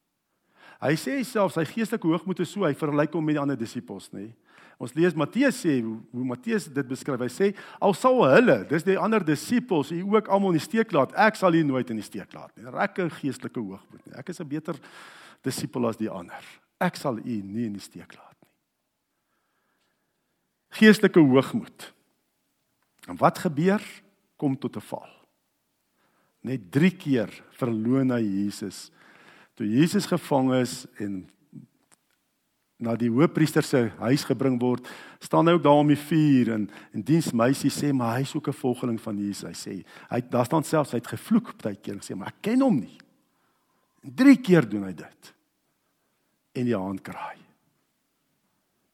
Hy 0.82 0.94
sê 0.94 1.24
self 1.26 1.54
sy 1.54 1.64
geestelike 1.64 2.08
hoogmoed 2.08 2.40
is 2.40 2.52
so, 2.52 2.64
hy 2.64 2.74
vergelyk 2.74 3.14
hom 3.14 3.26
met 3.26 3.36
die 3.36 3.42
ander 3.42 3.58
disippels, 3.58 4.12
nê? 4.14 4.20
Nee? 4.20 4.34
Ons 4.82 4.94
lees 4.98 5.16
Matteus 5.16 5.62
sê 5.64 5.78
hoe, 5.80 5.96
hoe 6.12 6.26
Matteus 6.28 6.68
dit 6.68 6.88
beskryf. 6.88 7.22
Hy 7.24 7.32
sê 7.32 7.50
al 7.80 7.96
sal 7.96 8.20
hulle, 8.28 8.58
dis 8.70 8.84
die 8.84 8.98
ander 9.00 9.24
disippels, 9.24 9.94
u 9.96 10.02
ook 10.16 10.28
almal 10.28 10.54
in 10.54 10.60
die 10.60 10.66
steek 10.66 10.92
laat, 10.96 11.16
ek 11.16 11.40
sal 11.40 11.56
u 11.56 11.64
nooit 11.64 11.94
in 11.94 12.02
die 12.02 12.06
steek 12.06 12.34
laat 12.36 12.52
nie. 12.58 12.68
Rekke 12.74 13.08
geestelike 13.22 13.62
hoogmoed 13.62 14.02
nie. 14.04 14.16
Ek 14.20 14.30
is 14.30 14.42
'n 14.42 14.48
beter 14.48 14.76
disipel 15.44 15.88
as 15.88 15.98
die 15.98 16.10
ander. 16.10 16.44
Ek 16.80 16.96
sal 16.96 17.18
u 17.18 17.22
nie 17.42 17.66
in 17.66 17.74
die 17.74 17.84
steek 17.84 18.12
laat 18.16 18.36
nie. 18.42 18.52
Geestelike 20.80 21.20
hoogmoed. 21.20 21.94
En 23.08 23.16
wat 23.18 23.38
gebeur 23.40 23.82
kom 24.38 24.58
tot 24.58 24.76
'n 24.76 24.82
val. 24.82 25.10
Net 26.42 26.72
3 26.72 26.92
keer 26.92 27.30
verloon 27.58 28.12
hy 28.12 28.22
Jesus. 28.22 28.92
Toe 29.56 29.66
Jesus 29.66 30.06
gevang 30.06 30.54
is 30.54 30.86
en 31.00 31.30
na 32.78 32.96
die 33.00 33.10
hoofpriester 33.10 33.64
se 33.64 33.86
huis 34.02 34.26
gebring 34.28 34.58
word, 34.60 34.88
staan 35.24 35.48
hy 35.48 35.56
ook 35.56 35.64
daar 35.64 35.80
om 35.80 35.92
die 35.92 36.00
vuur 36.00 36.52
en 36.58 36.66
en 36.92 37.06
diensmeisie 37.08 37.72
sê 37.72 37.94
maar 37.96 38.18
hy's 38.20 38.36
ook 38.36 38.50
'n 38.50 38.62
volgeling 38.62 39.00
van 39.02 39.18
Jesus. 39.18 39.48
Hy 39.48 39.56
sê 39.56 39.86
hy 40.10 40.22
daar 40.30 40.46
staan 40.46 40.64
selfs 40.64 40.92
hy 40.92 40.98
het 40.98 41.08
gevloek 41.08 41.56
baie 41.64 41.76
keer 41.76 41.96
en 41.96 42.02
sê 42.04 42.16
maar 42.16 42.28
ek 42.28 42.42
ken 42.42 42.62
hom 42.62 42.80
nie. 42.80 42.98
En 44.04 44.14
drie 44.16 44.38
keer 44.38 44.70
doen 44.70 44.84
hy 44.84 44.94
dit. 44.94 45.34
En 46.54 46.66
die 46.66 46.76
haan 46.76 47.02
kraai. 47.02 47.38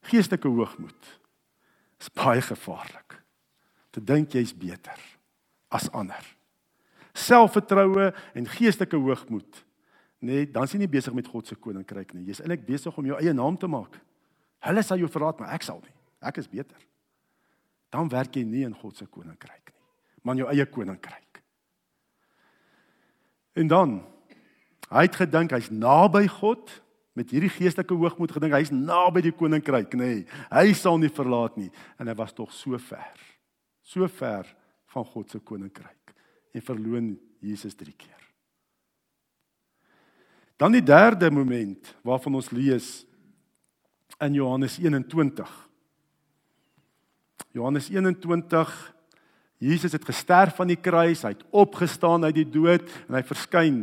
Geestelike 0.01 0.47
hoogmoed 0.47 1.19
is 1.99 2.09
baie 2.09 2.41
gevaarlik. 2.41 3.21
Te 3.91 4.03
dink 4.03 4.31
jy's 4.31 4.53
beter 4.53 4.99
as 5.69 5.89
ander. 5.91 6.23
Selfvertroue 7.13 8.13
en 8.33 8.47
geestelike 8.47 8.97
hoogmoed 8.97 9.65
nee, 10.21 10.45
dan 10.49 10.67
is 10.67 10.75
jy 10.75 10.83
nie 10.83 10.91
besig 10.91 11.15
met 11.17 11.27
God 11.29 11.49
se 11.49 11.57
koninkryk 11.57 12.13
nie. 12.15 12.27
Jy's 12.29 12.41
eintlik 12.43 12.63
besig 12.67 12.97
om 12.97 13.09
jou 13.09 13.17
eie 13.17 13.33
naam 13.35 13.57
te 13.59 13.69
maak. 13.69 13.97
Hulle 14.61 14.83
sal 14.85 15.01
jou 15.01 15.09
verraad, 15.09 15.41
maar 15.41 15.55
ek 15.57 15.65
sal 15.65 15.81
nie. 15.81 15.95
Ek 16.21 16.37
is 16.37 16.49
beter. 16.49 16.77
Dan 17.91 18.09
werk 18.11 18.37
jy 18.37 18.45
nie 18.47 18.63
in 18.67 18.77
God 18.77 18.95
se 18.97 19.07
koninkryk 19.09 19.73
nie, 19.73 19.83
maar 20.23 20.37
in 20.37 20.43
jou 20.43 20.51
eie 20.53 20.67
koninkryk. 20.69 21.41
En 23.57 23.67
dan 23.67 23.97
hy 24.91 25.03
het 25.07 25.17
gedink 25.19 25.55
hy's 25.55 25.71
naby 25.73 26.23
God 26.39 26.71
met 27.17 27.33
hierdie 27.33 27.51
geestelike 27.51 27.95
hoogmoed 27.97 28.31
gedink 28.31 28.55
hy's 28.55 28.71
naby 28.71 29.25
die 29.25 29.35
koninkryk, 29.35 29.97
nê. 29.99 30.11
Nee, 30.21 30.47
hy 30.51 30.71
sal 30.77 30.99
nie 31.01 31.11
verlaat 31.11 31.57
nie 31.59 31.71
en 31.99 32.07
hy 32.07 32.15
was 32.19 32.35
tog 32.35 32.53
so 32.55 32.79
ver. 32.79 33.19
So 33.83 34.07
ver 34.07 34.47
van 34.93 35.07
God 35.11 35.31
se 35.33 35.41
koninkryk 35.43 36.15
en 36.55 36.67
verloon 36.67 37.13
Jesus 37.41 37.75
3 37.75 37.91
keer. 37.97 38.20
Dan 40.61 40.75
die 40.75 40.83
derde 40.85 41.31
moment 41.33 41.95
waarvan 42.05 42.37
ons 42.37 42.51
lees 42.53 43.01
in 44.21 44.35
Johannes 44.37 44.77
21. 44.77 45.49
Johannes 47.57 47.89
21 47.89 48.75
Jesus 49.61 49.93
het 49.93 50.05
gesterf 50.05 50.59
aan 50.61 50.71
die 50.71 50.79
kruis, 50.81 51.21
hy 51.21 51.35
het 51.35 51.43
opgestaan 51.53 52.25
uit 52.25 52.39
die 52.39 52.47
dood 52.49 52.87
en 53.07 53.17
hy 53.17 53.21
verskyn, 53.25 53.81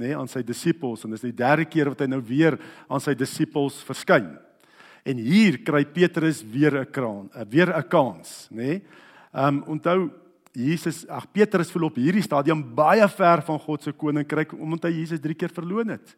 nê, 0.00 0.06
nee, 0.06 0.16
aan 0.16 0.28
sy 0.30 0.40
disippels 0.46 1.04
en 1.04 1.12
dis 1.12 1.26
die 1.26 1.36
derde 1.36 1.66
keer 1.68 1.90
wat 1.92 2.00
hy 2.00 2.08
nou 2.08 2.22
weer 2.24 2.56
aan 2.88 3.02
sy 3.04 3.12
disippels 3.16 3.82
verskyn. 3.84 4.30
En 5.08 5.20
hier 5.20 5.60
kry 5.64 5.82
Petrus 5.84 6.40
weer 6.44 6.80
'n 6.80 6.92
kraan, 6.92 7.28
weer 7.48 7.72
'n 7.76 7.88
kans, 7.88 8.48
nê? 8.50 8.56
Nee. 8.56 8.82
Ehm 9.32 9.60
um, 9.60 9.62
onthou 9.76 10.10
Jesus, 10.58 11.04
ag 11.06 11.28
Petrus 11.30 11.70
verloop 11.70 12.00
hierdie 12.00 12.24
stadium 12.24 12.64
baie 12.74 13.06
ver 13.12 13.44
van 13.46 13.60
God 13.62 13.84
se 13.84 13.92
koninkryk 13.94 14.56
omdat 14.56 14.88
hy 14.88 14.96
Jesus 14.96 15.22
3 15.22 15.36
keer 15.38 15.52
verloon 15.54 15.94
het. 15.94 16.14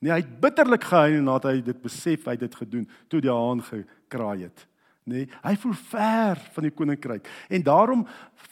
Nee, 0.00 0.12
hy 0.14 0.20
het 0.22 0.34
bitterlik 0.40 0.84
gehuil 0.86 1.18
nadat 1.24 1.50
hy 1.50 1.62
dit 1.64 1.80
besef 1.82 2.28
hy 2.28 2.36
het 2.36 2.44
dit 2.46 2.58
gedoen 2.62 2.86
toe 3.10 3.20
die 3.24 3.32
haan 3.32 3.62
gekraai 3.66 4.46
het. 4.46 4.62
Nee, 5.10 5.26
hy 5.42 5.54
voel 5.58 5.74
ver 5.90 6.38
van 6.54 6.68
die 6.68 6.74
koninkryk 6.76 7.26
en 7.50 7.64
daarom 7.66 8.04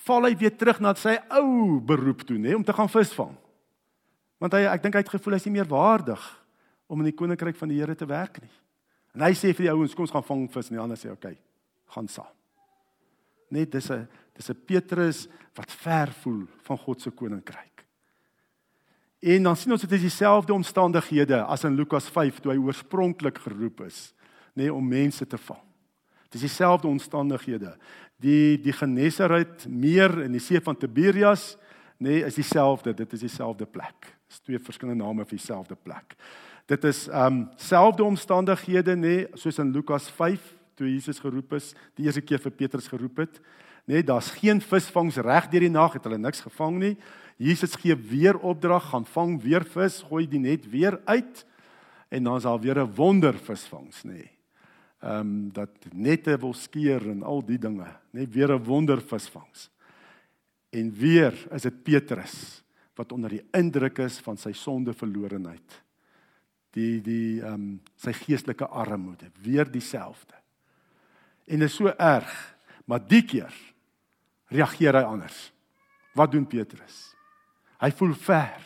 val 0.08 0.26
hy 0.26 0.32
weer 0.40 0.56
terug 0.58 0.80
na 0.82 0.94
sy 0.98 1.14
ou 1.38 1.78
beroep 1.86 2.24
toe, 2.26 2.36
nê, 2.36 2.50
nee, 2.50 2.58
om 2.58 2.66
te 2.66 2.74
gaan 2.74 2.90
visvang. 2.90 3.36
Want 4.42 4.56
hy 4.58 4.64
ek 4.70 4.82
dink 4.82 4.98
hy 4.98 5.04
het 5.04 5.12
gevoel 5.12 5.36
hy's 5.36 5.46
nie 5.46 5.54
meer 5.54 5.70
waardig 5.70 6.24
om 6.90 6.98
in 7.04 7.10
die 7.12 7.16
koninkryk 7.16 7.56
van 7.60 7.70
die 7.70 7.78
Here 7.78 7.94
te 7.94 8.08
werk 8.08 8.40
nie. 8.42 8.54
En 9.14 9.22
hy 9.28 9.32
sê 9.36 9.52
vir 9.52 9.68
die 9.68 9.74
ouens, 9.74 9.94
kom 9.94 10.06
ons 10.06 10.14
gaan 10.14 10.26
vang 10.26 10.44
vis 10.50 10.70
en 10.70 10.78
die 10.78 10.82
ander 10.82 10.98
sê, 10.98 11.12
"Oké, 11.12 11.30
okay, 11.30 11.38
gaan 11.94 12.08
saam." 12.08 12.34
Net 13.50 13.70
dis 13.70 13.90
'n 13.90 14.08
dis 14.38 14.50
'n 14.50 14.64
Petrus 14.66 15.26
wat 15.54 15.72
ver 15.72 16.12
voel 16.22 16.46
van 16.62 16.78
God 16.78 17.02
se 17.02 17.10
koninkryk. 17.10 17.84
En 19.18 19.42
dan 19.42 19.56
sien 19.56 19.72
ons 19.72 19.82
dit 19.82 19.92
is 19.92 20.00
dieselfde 20.06 20.54
omstandighede 20.54 21.42
as 21.42 21.64
in 21.64 21.74
Lukas 21.74 22.06
5 22.08 22.38
toe 22.38 22.52
hy 22.52 22.58
oorspronklik 22.62 23.38
geroep 23.42 23.80
is, 23.80 24.12
nê, 24.54 24.68
nee, 24.68 24.74
om 24.74 24.84
mense 24.88 25.26
te 25.26 25.38
vang. 25.38 25.64
Dis 26.30 26.44
dieselfde 26.44 26.86
omstandighede. 26.88 27.72
Die 28.16 28.58
die 28.62 28.72
Genesaret 28.72 29.66
meer 29.66 30.22
in 30.22 30.32
die 30.32 30.42
see 30.42 30.60
van 30.60 30.76
Tiberias, 30.76 31.56
nê, 31.98 32.20
nee, 32.20 32.24
is 32.24 32.38
dieselfde, 32.38 32.94
dit 32.94 33.12
is 33.12 33.20
dieselfde 33.26 33.66
plek. 33.66 34.12
Dis 34.28 34.40
twee 34.40 34.58
verskillende 34.58 35.02
name 35.02 35.24
vir 35.24 35.38
dieselfde 35.38 35.74
plek. 35.74 36.14
Dit 36.68 36.84
is 36.84 37.08
um 37.08 37.48
selfde 37.56 38.04
omstandighede 38.04 38.94
nê, 38.94 39.00
nee, 39.24 39.26
soos 39.34 39.58
in 39.58 39.72
Lukas 39.72 40.10
5 40.10 40.54
toe 40.78 40.86
Jesus 40.86 41.18
geroep 41.18 41.56
is, 41.58 41.72
die 41.98 42.06
eerste 42.06 42.22
keer 42.22 42.38
vir 42.38 42.54
Petrus 42.54 42.86
geroep 42.86 43.24
het. 43.24 43.40
Net 43.88 44.06
daar's 44.06 44.28
geen 44.36 44.60
visvangs 44.60 45.16
reg 45.24 45.46
deur 45.48 45.64
die 45.64 45.72
nag 45.72 45.94
het 45.96 46.04
hulle 46.04 46.18
niks 46.20 46.42
gevang 46.44 46.76
nie. 46.76 46.94
Jesus 47.40 47.76
gee 47.78 47.94
weer 47.96 48.36
opdrag, 48.36 48.90
gaan 48.90 49.06
vang 49.08 49.38
weer 49.40 49.64
vis, 49.64 50.02
gooi 50.04 50.26
die 50.28 50.40
net 50.42 50.66
weer 50.68 50.98
uit 51.06 51.44
en 52.08 52.24
dan 52.24 52.36
is 52.36 52.42
daar 52.42 52.60
weer 52.60 52.78
'n 52.80 52.94
wonder 52.94 53.34
visvangs, 53.34 54.04
nê. 54.04 54.28
Ehm 55.00 55.20
um, 55.20 55.52
dat 55.52 55.70
nette 55.92 56.36
wil 56.38 56.54
skeer 56.54 57.10
en 57.10 57.22
al 57.22 57.44
die 57.44 57.58
dinge, 57.58 57.86
net 58.10 58.32
weer 58.32 58.52
'n 58.52 58.64
wonder 58.64 59.00
visvangs. 59.00 59.70
En 60.70 60.92
weer 60.92 61.34
is 61.52 61.62
dit 61.62 61.82
Petrus 61.82 62.62
wat 62.94 63.12
onder 63.12 63.30
die 63.30 63.46
indruk 63.52 63.98
is 63.98 64.18
van 64.18 64.36
sy 64.36 64.52
sonde 64.52 64.92
verlorenheid. 64.92 65.82
Die 66.70 67.00
die 67.00 67.40
ehm 67.40 67.54
um, 67.54 67.80
sy 67.96 68.12
geestelike 68.12 68.66
armoede, 68.66 69.30
weer 69.40 69.70
dieselfde. 69.70 70.34
En 71.46 71.58
dit 71.58 71.68
is 71.68 71.74
so 71.74 71.86
erg, 71.86 72.56
maar 72.84 73.08
die 73.08 73.22
keer 73.24 73.54
reageer 74.52 75.00
hy 75.00 75.04
anders. 75.06 75.48
Wat 76.16 76.32
doen 76.32 76.46
Petrus? 76.48 77.12
Hy 77.78 77.90
voel 77.94 78.14
ver 78.18 78.64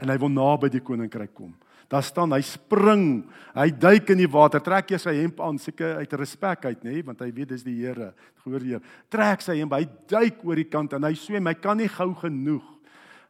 en 0.00 0.08
hy 0.08 0.16
wil 0.20 0.32
naby 0.32 0.70
die 0.72 0.82
koninkryk 0.84 1.34
kom. 1.36 1.52
Daar 1.90 2.04
staan 2.06 2.30
hy 2.32 2.38
spring, 2.46 3.24
hy 3.52 3.66
duik 3.74 4.12
in 4.14 4.20
die 4.22 4.30
water, 4.30 4.62
trek 4.62 4.92
hy 4.94 5.00
sy 5.02 5.16
hemp 5.18 5.40
aan 5.42 5.58
seker 5.58 5.98
uit 5.98 6.12
respek 6.20 6.68
uit, 6.70 6.84
nê, 6.86 7.00
want 7.02 7.20
hy 7.24 7.32
weet 7.34 7.50
dis 7.50 7.66
die 7.66 7.74
Here. 7.80 8.12
Gehoor 8.44 8.62
jy? 8.64 8.78
Trek 9.10 9.42
sy 9.42 9.58
hemp, 9.58 9.74
hy 9.74 9.88
duik 10.08 10.44
oor 10.46 10.62
die 10.62 10.68
kant 10.70 10.94
en 10.96 11.08
hy 11.08 11.12
swem, 11.18 11.50
hy 11.50 11.56
kan 11.58 11.80
nie 11.82 11.90
gou 11.90 12.12
genoeg 12.22 12.68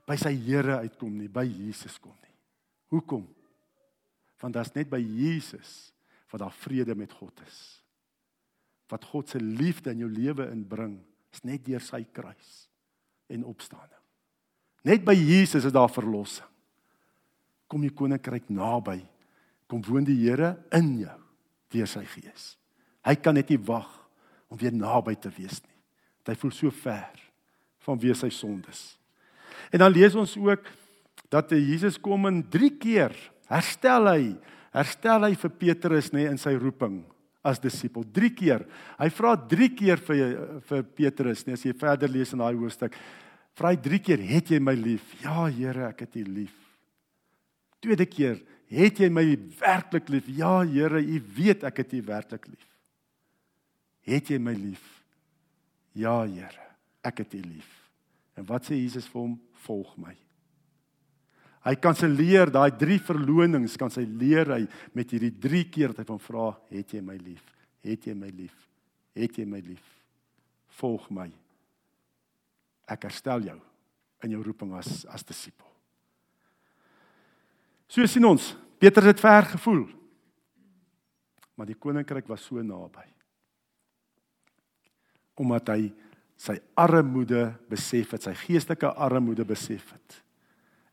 by 0.07 0.19
sy 0.21 0.35
Here 0.45 0.83
uitkom 0.85 1.17
nie, 1.17 1.31
by 1.33 1.47
Jesus 1.49 1.97
kom 1.97 2.13
nie. 2.21 2.37
Hoekom? 2.93 3.25
Want 4.45 4.61
daar's 4.61 4.75
net 4.77 4.93
by 4.93 5.01
Jesus 5.01 5.95
wat 6.31 6.45
daar 6.45 6.55
vrede 6.61 6.95
met 6.95 7.17
God 7.17 7.41
is 7.49 7.81
wat 8.91 9.07
God 9.07 9.31
se 9.31 9.39
liefde 9.41 9.93
in 9.95 10.05
jou 10.05 10.11
lewe 10.11 10.49
inbring, 10.51 10.99
is 11.35 11.45
net 11.47 11.65
deur 11.67 11.83
sy 11.85 12.03
kruis 12.13 12.53
en 13.31 13.47
opstanding. 13.47 13.97
Net 14.87 15.05
by 15.05 15.15
Jesus 15.15 15.67
is 15.69 15.75
daar 15.75 15.91
verlossing. 15.93 16.47
Kom 17.71 17.85
die 17.85 17.93
koninkryk 17.95 18.49
naby. 18.51 18.99
Kom 19.71 19.83
woon 19.87 20.07
die 20.07 20.19
Here 20.19 20.57
in 20.75 20.97
jou 21.05 21.19
deur 21.71 21.87
sy 21.87 22.03
gees. 22.17 22.57
Hy 23.07 23.15
kan 23.23 23.37
net 23.39 23.53
nie 23.53 23.61
wag 23.69 23.91
om 24.51 24.59
weer 24.59 24.75
naby 24.75 25.15
te 25.15 25.31
wees 25.37 25.61
nie. 25.63 25.77
Hy 26.31 26.37
voel 26.39 26.53
so 26.55 26.71
ver 26.71 27.19
van 27.83 27.99
wie 27.99 28.15
sy 28.15 28.29
sondes. 28.31 28.95
En 29.75 29.83
dan 29.83 29.91
lees 29.91 30.15
ons 30.19 30.37
ook 30.39 30.67
dat 31.31 31.51
Jesus 31.55 31.97
kom 31.99 32.29
en 32.29 32.43
3 32.47 32.69
keer 32.79 33.15
herstel 33.51 34.07
hy, 34.07 34.23
herstel 34.75 35.27
hy 35.27 35.33
vir 35.39 35.53
Petrus 35.59 36.13
nê 36.15 36.29
in 36.31 36.39
sy 36.39 36.53
roeping 36.59 37.01
as 37.43 37.61
disipel. 37.61 38.05
3 38.05 38.31
keer. 38.37 38.67
Hy 38.99 39.09
vra 39.17 39.35
3 39.49 39.71
keer 39.77 40.01
vir 40.05 40.61
vir 40.69 40.83
Petrus, 40.97 41.47
nee, 41.47 41.57
as 41.57 41.65
jy 41.65 41.73
verder 41.77 42.11
lees 42.13 42.33
in 42.35 42.43
daai 42.43 42.55
hoofstuk. 42.55 42.97
Vra 43.57 43.73
hy 43.73 43.81
3 43.81 43.99
keer, 43.99 44.19
"Het 44.19 44.51
jy 44.51 44.61
my 44.61 44.75
lief?" 44.75 45.23
"Ja, 45.23 45.47
Here, 45.49 45.89
ek 45.89 46.01
het 46.01 46.17
U 46.17 46.25
lief." 46.25 46.55
Tweede 47.81 48.07
keer, 48.07 48.43
"Het 48.69 48.99
jy 48.99 49.09
my 49.09 49.37
werklik 49.59 50.09
lief?" 50.09 50.27
"Ja, 50.27 50.65
Here, 50.65 51.01
U 51.01 51.23
weet 51.37 51.65
ek 51.65 51.77
het 51.77 51.93
U 51.93 52.03
werklik 52.03 52.47
lief." 52.47 52.69
"Het 54.03 54.29
jy 54.29 54.39
my 54.39 54.53
lief?" 54.53 55.05
"Ja, 55.93 56.27
Here, 56.27 56.77
ek 57.03 57.19
het 57.19 57.35
U 57.35 57.41
lief." 57.41 57.91
En 58.37 58.45
wat 58.45 58.65
sê 58.65 58.75
Jesus 58.75 59.07
vir 59.07 59.21
hom? 59.21 59.41
"Volg 59.53 59.97
my." 59.97 60.30
Hy 61.61 61.75
kanselleer 61.77 62.49
daai 62.53 62.71
drie 62.73 62.99
verlonings, 63.05 63.77
kan 63.77 63.93
sy 63.93 64.07
leer 64.07 64.49
hy 64.55 64.63
met 64.97 65.11
hierdie 65.13 65.33
drie 65.37 65.67
keer 65.69 65.93
dat 65.93 66.07
hy 66.07 66.09
van 66.09 66.23
vra, 66.25 66.47
"Het 66.71 66.95
jy 66.95 67.01
my 67.03 67.17
lief? 67.17 67.45
Het 67.85 68.07
jy 68.07 68.15
my 68.15 68.29
lief? 68.29 68.69
Het 69.15 69.37
jy 69.39 69.45
my 69.45 69.61
lief? 69.61 69.85
Volg 70.69 71.11
my. 71.11 71.31
Ek 72.89 73.03
herstel 73.03 73.41
jou 73.43 73.61
in 74.23 74.31
jou 74.31 74.43
roeping 74.43 74.73
as 74.75 75.05
as 75.07 75.23
disipel." 75.23 75.67
So 77.89 78.07
sien 78.07 78.25
ons, 78.25 78.57
Petrus 78.79 79.11
het 79.11 79.21
ver 79.21 79.43
gevoel. 79.43 79.89
Maar 81.57 81.67
die 81.67 81.79
koninkryk 81.79 82.29
was 82.29 82.45
so 82.47 82.63
naby. 82.63 83.05
Omdat 85.35 85.69
hy 85.69 85.93
sy 86.41 86.57
armoede 86.75 87.51
besef 87.69 88.11
het, 88.11 88.23
sy 88.23 88.35
geestelike 88.35 88.95
armoede 88.95 89.45
besef 89.45 89.91
het. 89.93 90.23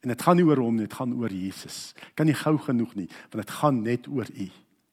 En 0.07 0.13
dit 0.13 0.21
gaan 0.23 0.37
nie 0.39 0.45
oor 0.47 0.61
hom 0.63 0.77
nie, 0.77 0.85
dit 0.87 0.93
gaan 0.95 1.11
oor 1.19 1.33
Jesus. 1.35 1.91
Kan 2.15 2.29
nie 2.29 2.37
gou 2.39 2.53
genoeg 2.63 2.93
nie, 2.95 3.09
want 3.27 3.41
dit 3.43 3.49
gaan 3.57 3.81
net 3.83 4.05
oor 4.07 4.29
U. 4.31 4.45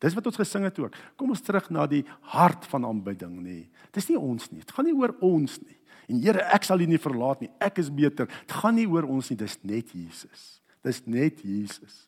Dis 0.03 0.17
wat 0.19 0.27
ons 0.27 0.41
gesing 0.41 0.67
het 0.67 0.79
ook. 0.83 0.97
Kom 1.15 1.31
ons 1.31 1.45
terug 1.45 1.69
na 1.71 1.87
die 1.87 2.03
hart 2.35 2.67
van 2.73 2.89
aanbidding 2.89 3.37
nê. 3.39 3.61
Dis 3.95 4.11
nie 4.11 4.19
ons 4.19 4.51
nie. 4.51 4.65
Dit 4.65 4.73
gaan 4.75 4.89
nie 4.89 4.97
oor 4.99 5.15
ons 5.23 5.55
nie. 5.63 5.79
En 6.11 6.19
Here, 6.19 6.43
ek 6.51 6.67
sal 6.67 6.83
U 6.83 6.89
nie 6.91 6.99
verlaat 6.99 7.45
nie. 7.45 7.53
Ek 7.63 7.79
is 7.79 7.93
beter. 7.95 8.27
Dit 8.27 8.57
gaan 8.59 8.75
nie 8.75 8.89
oor 8.91 9.07
ons 9.07 9.31
nie, 9.31 9.39
dis 9.39 9.55
net 9.63 9.95
Jesus. 9.95 10.43
Dis 10.83 10.99
net 11.07 11.47
Jesus. 11.47 12.03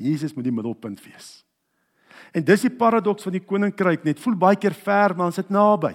Jesus 0.00 0.32
moet 0.32 0.48
die 0.48 0.56
middelpunt 0.56 1.04
wees. 1.04 1.44
En 2.32 2.48
dis 2.48 2.64
die 2.64 2.72
paradoks 2.72 3.28
van 3.28 3.36
die 3.36 3.44
koninkryk, 3.44 4.08
net 4.08 4.24
voel 4.24 4.40
baie 4.40 4.56
keer 4.56 4.74
ver, 4.74 5.12
maar 5.12 5.28
ons 5.28 5.44
is 5.44 5.52
naby. 5.52 5.92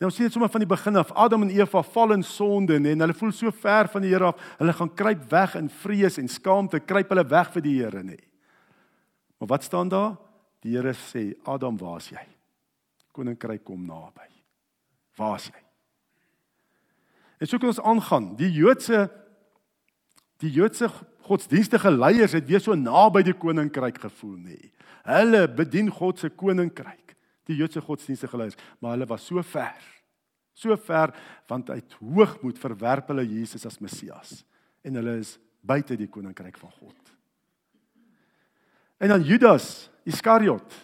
Nou 0.00 0.08
sien 0.08 0.24
dit 0.24 0.32
sommer 0.32 0.48
van 0.48 0.62
die 0.62 0.68
begin 0.68 0.96
af. 0.96 1.12
Adam 1.12 1.42
en 1.44 1.52
Eva 1.52 1.82
val 1.84 2.14
in 2.16 2.22
sonde 2.24 2.78
en 2.78 3.04
hulle 3.04 3.14
voel 3.14 3.32
so 3.36 3.52
ver 3.52 3.88
van 3.92 4.00
die 4.00 4.14
Here 4.14 4.30
af. 4.30 4.40
Hulle 4.58 4.72
gaan 4.72 4.94
kruip 4.96 5.26
weg 5.30 5.54
in 5.60 5.68
vrees 5.68 6.16
en 6.18 6.28
skaamte, 6.28 6.80
kruip 6.80 7.12
hulle 7.12 7.26
weg 7.28 7.52
vir 7.52 7.64
die 7.66 7.76
Here 7.82 8.02
nê. 8.02 8.16
Maar 9.38 9.48
wat 9.52 9.64
staan 9.68 9.92
daar? 9.92 10.14
Die 10.64 10.76
Here 10.76 10.94
sê, 10.96 11.34
Adam, 11.44 11.76
waar 11.80 12.00
is 12.00 12.10
jy? 12.14 12.24
Koninkryk 13.12 13.64
kom 13.64 13.84
naby. 13.84 14.28
Waar 15.20 15.36
is 15.36 15.50
jy? 15.52 15.62
En 17.40 17.48
so 17.48 17.60
kan 17.60 17.72
ons 17.72 17.80
aangaan. 17.80 18.32
Die 18.40 18.50
Joodse 18.52 19.08
die 20.40 20.50
Joodse 20.52 20.88
godsdienstige 21.28 21.90
leiers 21.92 22.32
het 22.32 22.48
weer 22.48 22.62
so 22.64 22.72
naby 22.76 23.22
die 23.26 23.36
koninkryk 23.36 24.00
gevoel 24.00 24.38
nê. 24.40 24.58
Hulle 25.04 25.44
bedien 25.52 25.90
God 25.92 26.20
se 26.20 26.30
koninkryk. 26.32 27.09
Die 27.50 27.58
Joodse 27.58 27.82
godsdienstige 27.82 28.38
leiers, 28.38 28.58
maar 28.78 28.94
hulle 28.94 29.08
was 29.10 29.24
so 29.26 29.42
ver. 29.42 29.80
So 30.54 30.76
ver 30.76 31.14
want 31.50 31.70
uit 31.70 31.96
hoogmoed 31.98 32.58
verwerp 32.60 33.10
hulle 33.10 33.26
Jesus 33.26 33.66
as 33.66 33.80
Messias 33.82 34.40
en 34.86 35.00
hulle 35.00 35.18
is 35.20 35.34
buite 35.60 35.96
die 35.98 36.08
koninkryk 36.08 36.56
van 36.60 36.72
God. 36.78 37.10
En 39.00 39.12
dan 39.12 39.24
Judas 39.24 39.88
Iskariot 40.08 40.78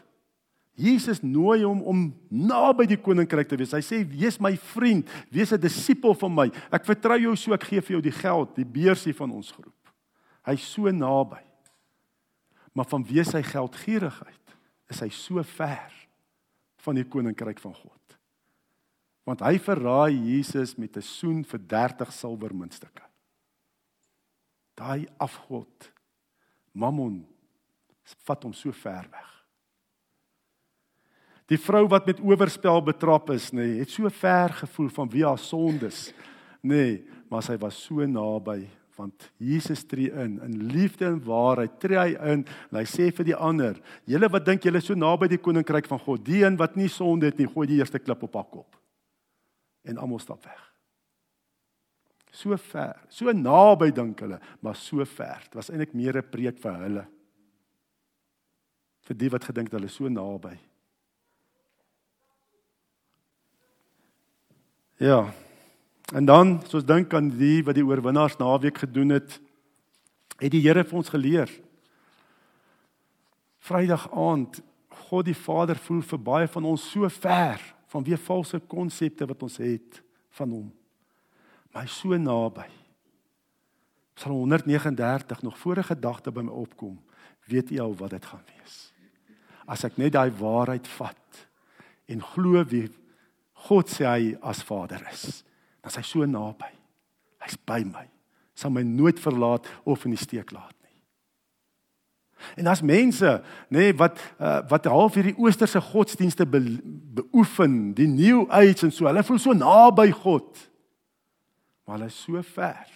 Jesus 0.77 1.23
nooi 1.25 1.63
hom 1.65 1.79
om 1.89 2.01
naby 2.29 2.85
die 2.91 2.99
koninkryk 3.01 3.49
te 3.49 3.57
wees. 3.57 3.73
Hy 3.73 3.81
sê: 3.81 4.03
"Wees 4.05 4.37
my 4.37 4.53
vriend, 4.61 5.09
wees 5.33 5.53
'n 5.53 5.61
disipel 5.61 6.13
van 6.15 6.35
my. 6.35 6.51
Ek 6.71 6.85
vertrou 6.85 7.17
jou 7.19 7.37
so, 7.37 7.55
ek 7.55 7.65
gee 7.65 7.81
vir 7.81 7.97
jou 7.97 8.03
die 8.03 8.13
geld, 8.13 8.57
die 8.57 8.65
beursie 8.65 9.15
van 9.15 9.31
ons 9.31 9.51
groep." 9.51 9.73
Hy's 10.45 10.61
so 10.61 10.91
naby. 10.91 11.41
Maar 12.75 12.85
van 12.85 13.05
wie 13.05 13.25
sy 13.25 13.43
geldgierigheid 13.43 14.57
is 14.91 15.01
hy 15.01 15.09
so 15.09 15.43
ver 15.43 16.06
van 16.87 16.99
die 16.99 17.07
koninkryk 17.07 17.61
van 17.63 17.75
God. 17.75 18.17
Want 19.27 19.43
hy 19.43 19.59
verraai 19.59 20.15
Jesus 20.15 20.77
met 20.79 20.97
'n 20.97 21.03
soen 21.03 21.45
vir 21.45 21.59
30 21.59 22.13
silwermuntstukke. 22.13 23.03
Daai 24.77 25.09
afgod 25.19 25.93
Mammon 26.73 27.27
vat 28.27 28.43
hom 28.43 28.53
so 28.53 28.73
ver 28.73 29.09
weg. 29.11 29.33
Die 31.47 31.59
vrou 31.59 31.87
wat 31.89 32.07
met 32.07 32.21
oorspel 32.21 32.83
betrap 32.83 33.31
is, 33.31 33.53
nê, 33.53 33.63
nee, 33.63 33.79
het 33.79 33.91
so 33.91 34.09
ver 34.09 34.53
gevoel 34.53 34.89
van 34.89 35.09
wie 35.09 35.25
haar 35.25 35.39
sondes, 35.39 36.13
nê, 36.63 36.75
nee, 36.75 37.05
maar 37.31 37.43
sy 37.43 37.57
was 37.57 37.79
so 37.83 38.07
naby 38.07 38.69
want 38.97 39.31
Jesus 39.39 39.85
tree 39.85 40.11
in 40.11 40.39
in 40.45 40.55
liefde 40.73 41.07
en 41.07 41.21
waarheid 41.25 41.79
tree 41.81 41.99
hy 41.99 42.15
in. 42.33 42.45
En 42.71 42.79
hy 42.81 42.85
sê 42.89 43.11
vir 43.15 43.31
die 43.31 43.37
ander 43.37 43.81
julle 44.09 44.31
wat 44.33 44.47
dink 44.47 44.65
julle 44.65 44.81
is 44.83 44.89
so 44.89 44.97
naby 44.99 45.29
die 45.33 45.41
koninkryk 45.43 45.89
van 45.91 46.01
God 46.03 46.25
die 46.27 46.43
een 46.45 46.59
wat 46.61 46.77
nie 46.77 46.89
sonde 46.93 47.31
het 47.31 47.39
nie 47.39 47.49
gooi 47.51 47.67
die 47.71 47.81
eerste 47.81 48.01
klip 48.03 48.23
op 48.27 48.39
haar 48.39 48.49
kop. 48.51 48.79
En 49.87 49.99
almal 49.99 50.23
stap 50.23 50.45
weg. 50.45 50.63
So 52.33 52.57
ver 52.57 52.97
so 53.09 53.33
naby 53.33 53.91
dink 53.95 54.21
hulle 54.25 54.41
maar 54.61 54.77
so 54.77 55.05
ver. 55.05 55.45
Dit 55.45 55.61
was 55.61 55.71
eintlik 55.71 55.95
meer 55.95 56.17
'n 56.19 56.31
preek 56.31 56.59
vir 56.59 56.81
hulle. 56.85 57.07
Vir 59.07 59.17
die 59.17 59.31
wat 59.31 59.45
gedink 59.45 59.71
hulle 59.73 59.89
so 59.89 60.09
naby. 60.09 60.57
Ja, 64.99 65.29
En 66.15 66.25
dan, 66.25 66.61
soos 66.71 66.85
dink 66.87 67.15
aan 67.15 67.33
die 67.35 67.65
wat 67.67 67.75
die 67.75 67.85
oorwinnaars 67.85 68.37
naweek 68.39 68.79
gedoen 68.85 69.17
het, 69.17 69.41
het 70.39 70.53
die 70.53 70.63
Here 70.63 70.85
vir 70.87 70.99
ons 71.01 71.11
geleer. 71.11 71.51
Vrydag 73.67 74.07
aand, 74.15 74.61
God 75.09 75.27
die 75.27 75.35
Vader 75.35 75.79
voel 75.83 76.05
vir 76.07 76.21
baie 76.23 76.49
van 76.51 76.69
ons 76.71 76.85
so 76.93 77.09
ver 77.11 77.63
van 77.91 78.05
wie 78.07 78.19
valse 78.19 78.61
konsepte 78.71 79.27
wat 79.27 79.43
ons 79.43 79.59
het 79.59 79.99
van 80.39 80.53
hom. 80.55 80.69
Maar 81.73 81.87
hy 81.87 81.91
so 81.91 82.19
naby. 82.19 82.69
Psalm 84.17 84.39
139 84.47 85.43
nog 85.43 85.59
voor 85.59 85.79
'n 85.79 85.91
gedagte 85.91 86.31
by 86.31 86.43
my 86.43 86.53
opkom, 86.53 86.99
weet 87.47 87.71
jy 87.71 87.81
al 87.81 87.95
wat 87.95 88.11
dit 88.11 88.25
gaan 88.25 88.45
wees. 88.47 88.93
As 89.67 89.85
ek 89.85 89.97
net 89.99 90.13
daai 90.13 90.31
waarheid 90.31 90.87
vat 90.87 91.49
en 92.07 92.23
glo 92.23 92.65
wie 92.65 92.89
God 93.53 93.89
sê 93.89 94.05
hy 94.05 94.37
as 94.41 94.63
Vader 94.63 95.03
is 95.13 95.45
dan 95.87 95.95
is 95.95 96.01
hy 96.01 96.03
so 96.03 96.27
naby. 96.27 96.73
Hy's 97.45 97.55
by 97.63 97.85
my. 97.87 98.09
Sal 98.59 98.73
my 98.75 98.83
nooit 98.83 99.21
verlaat 99.23 99.69
of 99.87 100.03
in 100.05 100.17
die 100.17 100.19
steek 100.19 100.51
laat 100.51 100.75
nie. 100.83 100.97
En 102.59 102.67
as 102.73 102.83
mense, 102.83 103.37
nê, 103.71 103.85
nee, 103.85 103.93
wat 103.95 104.19
uh, 104.43 104.65
wat 104.67 104.89
half 104.91 105.15
hierdie 105.15 105.37
oosterse 105.39 105.79
godsdienste 105.93 106.47
be, 106.51 106.59
beoefen, 107.21 107.95
die 107.95 108.09
new 108.11 108.49
age 108.51 108.89
en 108.89 108.93
so, 108.93 109.07
hulle 109.07 109.23
voel 109.29 109.39
so 109.39 109.55
naby 109.55 110.09
God. 110.11 110.59
Maar 111.87 112.01
hulle 112.01 112.11
is 112.11 112.19
so 112.27 112.43
ver. 112.43 112.91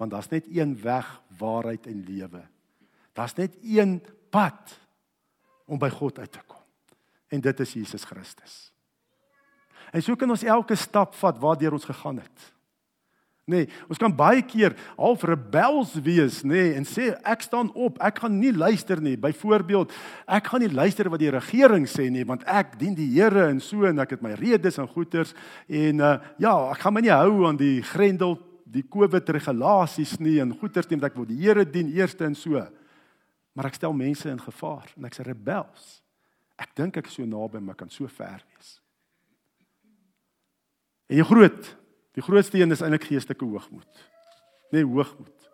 Want 0.00 0.16
daar's 0.16 0.32
net 0.32 0.48
een 0.48 0.72
weg, 0.80 1.10
waarheid 1.36 1.90
en 1.90 2.00
lewe. 2.08 2.40
Daar's 3.12 3.36
net 3.36 3.58
een 3.60 3.98
pad 4.32 4.78
om 5.68 5.76
by 5.78 5.92
God 5.92 6.22
uit 6.22 6.32
te 6.32 6.40
kom. 6.46 6.64
En 7.28 7.44
dit 7.44 7.60
is 7.60 7.76
Jesus 7.76 8.08
Christus. 8.08 8.68
En 9.92 10.04
so 10.04 10.16
kan 10.16 10.30
ons 10.30 10.44
elke 10.44 10.76
stap 10.76 11.14
vat 11.18 11.42
waardeur 11.42 11.76
ons 11.78 11.88
gegaan 11.88 12.20
het. 12.22 12.46
Nee, 13.48 13.64
ons 13.88 13.96
kan 13.96 14.12
baie 14.12 14.42
keer 14.44 14.74
half 14.98 15.22
rebels 15.24 15.94
wees, 16.04 16.42
nê, 16.44 16.50
nee, 16.52 16.72
en 16.76 16.84
sê 16.84 17.06
ek 17.24 17.46
staan 17.46 17.70
op, 17.72 17.96
ek 18.04 18.20
gaan 18.20 18.34
nie 18.36 18.50
luister 18.52 19.00
nie. 19.00 19.14
Byvoorbeeld, 19.16 19.94
ek 20.36 20.50
gaan 20.52 20.60
nie 20.66 20.68
luister 20.68 21.08
wat 21.08 21.22
die 21.22 21.32
regering 21.32 21.86
sê 21.88 22.10
nie, 22.12 22.26
want 22.28 22.44
ek 22.44 22.76
dien 22.80 22.92
die 22.98 23.08
Here 23.14 23.46
en 23.48 23.62
so 23.64 23.88
en 23.88 24.04
ek 24.04 24.12
het 24.18 24.26
my 24.26 24.34
redes 24.36 24.76
en 24.76 24.90
goeders 24.92 25.32
en 25.64 26.04
uh, 26.04 26.18
ja, 26.36 26.52
ek 26.74 26.82
gaan 26.84 26.96
my 26.98 27.02
nie 27.06 27.14
hou 27.14 27.46
aan 27.48 27.56
die 27.56 27.78
grendel, 27.88 28.36
die 28.68 28.84
COVID 28.84 29.32
regulasies 29.38 30.18
nie 30.20 30.36
en 30.44 30.52
goeders 30.52 30.90
nie, 30.90 30.98
want 31.00 31.08
ek 31.08 31.16
wil 31.16 31.30
die 31.30 31.40
Here 31.40 31.64
dien 31.64 31.88
eerste 31.96 32.28
en 32.28 32.36
so. 32.36 32.60
Maar 33.56 33.70
ek 33.70 33.80
stel 33.80 33.96
mense 33.96 34.28
in 34.28 34.44
gevaar 34.44 34.92
en 34.92 35.08
ek's 35.08 35.24
rebels. 35.24 35.88
Ek 36.60 36.76
dink 36.76 37.00
ek 37.00 37.08
is 37.08 37.16
so 37.16 37.24
naby, 37.24 37.64
maar 37.64 37.80
kan 37.80 37.88
so 37.88 38.04
ver 38.12 38.44
wees. 38.44 38.76
En 41.08 41.16
die 41.16 41.24
groot, 41.24 41.74
die 42.16 42.24
grootste 42.24 42.60
een 42.60 42.74
is 42.74 42.84
eintlik 42.84 43.08
geestelike 43.08 43.46
hoogmoed. 43.48 44.06
Nee, 44.74 44.84
hoogmoed. 44.84 45.48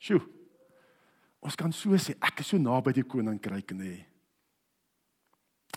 Sjoe. 0.00 0.22
Ons 1.44 1.58
kan 1.58 1.72
so 1.76 1.96
sê 2.00 2.16
ek 2.24 2.40
is 2.42 2.54
so 2.54 2.60
naby 2.60 2.94
die 2.96 3.06
koninkryk 3.06 3.74
nê. 3.76 3.90
Nee. 3.92 4.04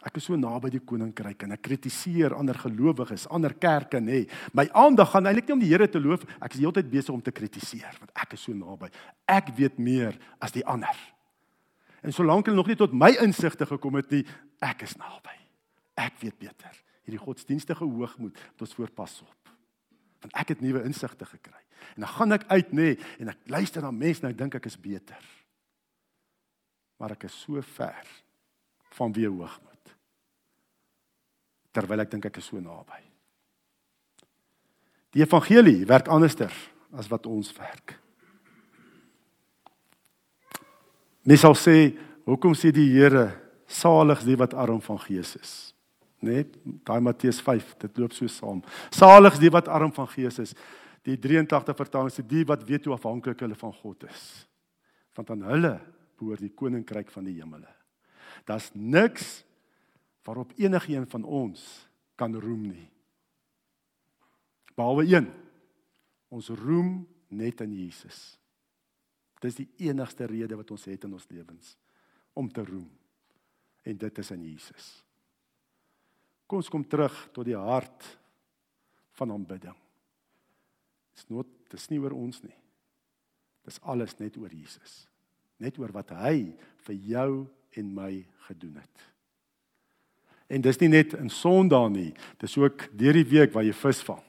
Ek 0.01 0.15
is 0.17 0.25
so 0.25 0.37
naby 0.39 0.71
die 0.73 0.81
koninkryk 0.81 1.43
en 1.45 1.53
ek 1.53 1.61
kritiseer 1.67 2.33
ander 2.33 2.57
gelowiges, 2.57 3.27
ander 3.29 3.53
kerke 3.53 3.99
nê. 4.01 4.23
Nee. 4.23 4.39
My 4.57 4.65
aandag 4.79 5.11
gaan 5.11 5.27
eintlik 5.29 5.51
nie 5.51 5.57
om 5.57 5.61
die 5.61 5.69
Here 5.73 5.89
te 5.91 6.01
loof, 6.01 6.23
ek 6.39 6.55
is 6.55 6.63
heeltyd 6.63 6.89
besig 6.89 7.13
om 7.13 7.21
te 7.21 7.33
kritiseer 7.35 7.99
want 7.99 8.13
ek 8.15 8.37
is 8.37 8.45
so 8.47 8.55
naby. 8.55 8.89
Ek 9.29 9.51
weet 9.59 9.77
meer 9.77 10.15
as 10.39 10.55
die 10.55 10.63
ander. 10.65 10.95
En 12.01 12.15
solank 12.15 12.47
hulle 12.47 12.57
nog 12.57 12.71
nie 12.71 12.79
tot 12.79 12.95
my 12.95 13.11
insigte 13.21 13.67
gekom 13.69 13.99
het 13.99 14.15
nie, 14.15 14.23
ek 14.63 14.87
is 14.87 14.95
naby. 14.97 15.35
Ek 15.99 16.15
weet 16.23 16.39
beter 16.39 16.79
hierdie 17.11 17.25
godsdienstige 17.25 17.83
hoogmoed 17.83 18.39
wat 18.39 18.63
ons 18.63 18.77
voorpas 18.77 19.19
op. 19.25 19.51
Want 20.23 20.37
ek 20.39 20.55
het 20.55 20.63
nuwe 20.63 20.83
insigte 20.87 21.27
gekry. 21.27 21.59
En 21.97 22.05
dan 22.05 22.13
gaan 22.13 22.37
ek 22.37 22.47
uit 22.47 22.71
nê 22.71 22.91
nee, 22.93 22.97
en 23.19 23.33
ek 23.33 23.47
luister 23.51 23.83
na 23.83 23.91
mense 23.91 24.23
en 24.23 24.31
ek 24.31 24.39
dink 24.39 24.55
ek 24.55 24.69
is 24.69 24.79
beter. 24.79 25.23
Maar 27.01 27.17
ek 27.17 27.25
is 27.27 27.35
so 27.43 27.59
ver 27.75 28.07
van 28.95 29.13
wie 29.15 29.27
hoogmoed. 29.27 29.95
Terwyl 31.73 32.05
ek 32.05 32.13
dink 32.13 32.29
ek 32.29 32.37
is 32.39 32.47
so 32.51 32.61
naby. 32.61 33.01
Die 35.11 35.25
evangelie 35.25 35.83
werk 35.89 36.07
anderster 36.07 36.53
as 36.95 37.09
wat 37.11 37.27
ons 37.27 37.51
werk. 37.57 37.97
Mens 41.27 41.43
sal 41.43 41.57
sê, 41.57 41.91
hoekom 42.25 42.55
sê 42.57 42.71
die 42.73 42.87
Here 42.93 43.27
salig 43.67 44.23
is 44.23 44.29
die 44.29 44.39
wat 44.39 44.55
arm 44.57 44.79
van 44.83 44.99
gees 45.03 45.35
is? 45.37 45.53
Nê? 46.21 46.41
Nee, 46.41 46.77
daai 46.85 47.01
Matteus 47.03 47.41
5, 47.41 47.75
dit 47.85 47.97
loop 48.01 48.13
so 48.13 48.29
saam. 48.29 48.61
Salig 48.93 49.37
is 49.37 49.43
die 49.43 49.51
wat 49.53 49.69
arm 49.71 49.93
van 49.95 50.09
gees 50.13 50.39
is. 50.43 50.55
Die 51.05 51.17
83 51.17 51.77
vertaling 51.77 52.13
sê 52.13 52.25
die 52.25 52.45
wat 52.45 52.63
weet 52.67 52.85
hoe 52.85 52.95
afhanklik 52.95 53.41
hulle 53.41 53.57
van 53.57 53.73
God 53.73 54.05
is. 54.09 54.25
Want 55.17 55.33
aan 55.33 55.47
hulle 55.49 55.75
behoort 56.19 56.43
die 56.43 56.53
koninkryk 56.53 57.09
van 57.11 57.25
die 57.25 57.39
hemele. 57.39 57.69
Daar's 58.45 58.69
niks 58.73 59.41
waarop 60.25 60.53
enigiemand 60.57 61.09
van 61.09 61.25
ons 61.25 61.63
kan 62.15 62.35
roem 62.37 62.67
nie. 62.69 62.87
Behalwe 64.77 65.07
een. 65.09 65.27
Ons 66.31 66.51
roem 66.61 67.01
net 67.33 67.61
in 67.65 67.73
Jesus. 67.75 68.37
Dis 69.41 69.57
die 69.57 69.67
enigste 69.89 70.29
rede 70.29 70.55
wat 70.59 70.71
ons 70.71 70.85
het 70.85 71.07
in 71.07 71.17
ons 71.17 71.27
lewens 71.33 71.75
om 72.37 72.49
te 72.49 72.63
roem. 72.63 72.89
En 73.81 73.97
dit 73.97 74.21
is 74.21 74.31
in 74.31 74.43
Jesus. 74.45 74.91
Kom 76.51 76.59
ons 76.59 76.67
kom 76.67 76.83
terug 76.83 77.15
tot 77.31 77.47
die 77.47 77.55
hart 77.55 78.03
van 79.15 79.31
aanbidding. 79.31 79.75
Dis 81.15 81.29
not 81.31 81.47
dis 81.71 81.85
nie 81.87 81.99
oor 82.03 82.11
ons 82.11 82.41
nie. 82.43 82.57
Dis 83.63 83.77
alles 83.87 84.17
net 84.19 84.35
oor 84.35 84.51
Jesus. 84.51 85.05
Net 85.63 85.77
oor 85.79 85.93
wat 85.95 86.09
hy 86.11 86.49
vir 86.83 86.97
jou 87.07 87.29
en 87.79 87.93
my 87.95 88.09
gedoen 88.49 88.81
het. 88.81 89.05
En 90.51 90.65
dis 90.65 90.81
nie 90.81 90.89
net 90.91 91.15
in 91.15 91.31
Sondag 91.31 91.87
nie, 91.93 92.09
dis 92.43 92.57
ook 92.59 92.89
deur 92.99 93.15
die 93.15 93.29
week 93.29 93.55
waar 93.55 93.63
jy 93.63 93.77
visvang 93.77 94.19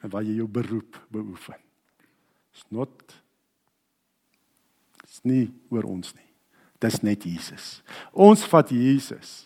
en 0.00 0.12
waar 0.14 0.24
jy 0.24 0.38
jou 0.38 0.46
beroep 0.48 0.96
beoefen. 1.12 1.60
Dis 2.56 2.64
not 2.72 3.04
dis 5.02 5.20
nie 5.28 5.44
oor 5.68 5.90
ons 5.92 6.16
nie. 6.16 6.30
Dis 6.80 7.02
net 7.04 7.28
Jesus. 7.28 7.82
Ons 8.16 8.48
vat 8.48 8.72
Jesus 8.72 9.42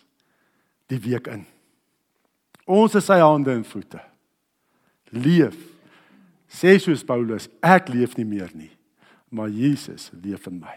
die 0.91 0.99
week 1.01 1.29
in. 1.31 1.45
Ons 2.69 2.95
is 2.99 3.07
sy 3.07 3.19
hande 3.21 3.53
en 3.55 3.65
voete. 3.67 4.01
Leef. 5.15 5.57
Sê 6.51 6.75
soos 6.83 7.03
Paulus, 7.07 7.47
ek 7.63 7.89
leef 7.93 8.17
nie 8.19 8.27
meer 8.27 8.51
nie, 8.57 8.71
maar 9.31 9.51
Jesus 9.51 10.09
leef 10.19 10.49
in 10.51 10.59
my. 10.59 10.75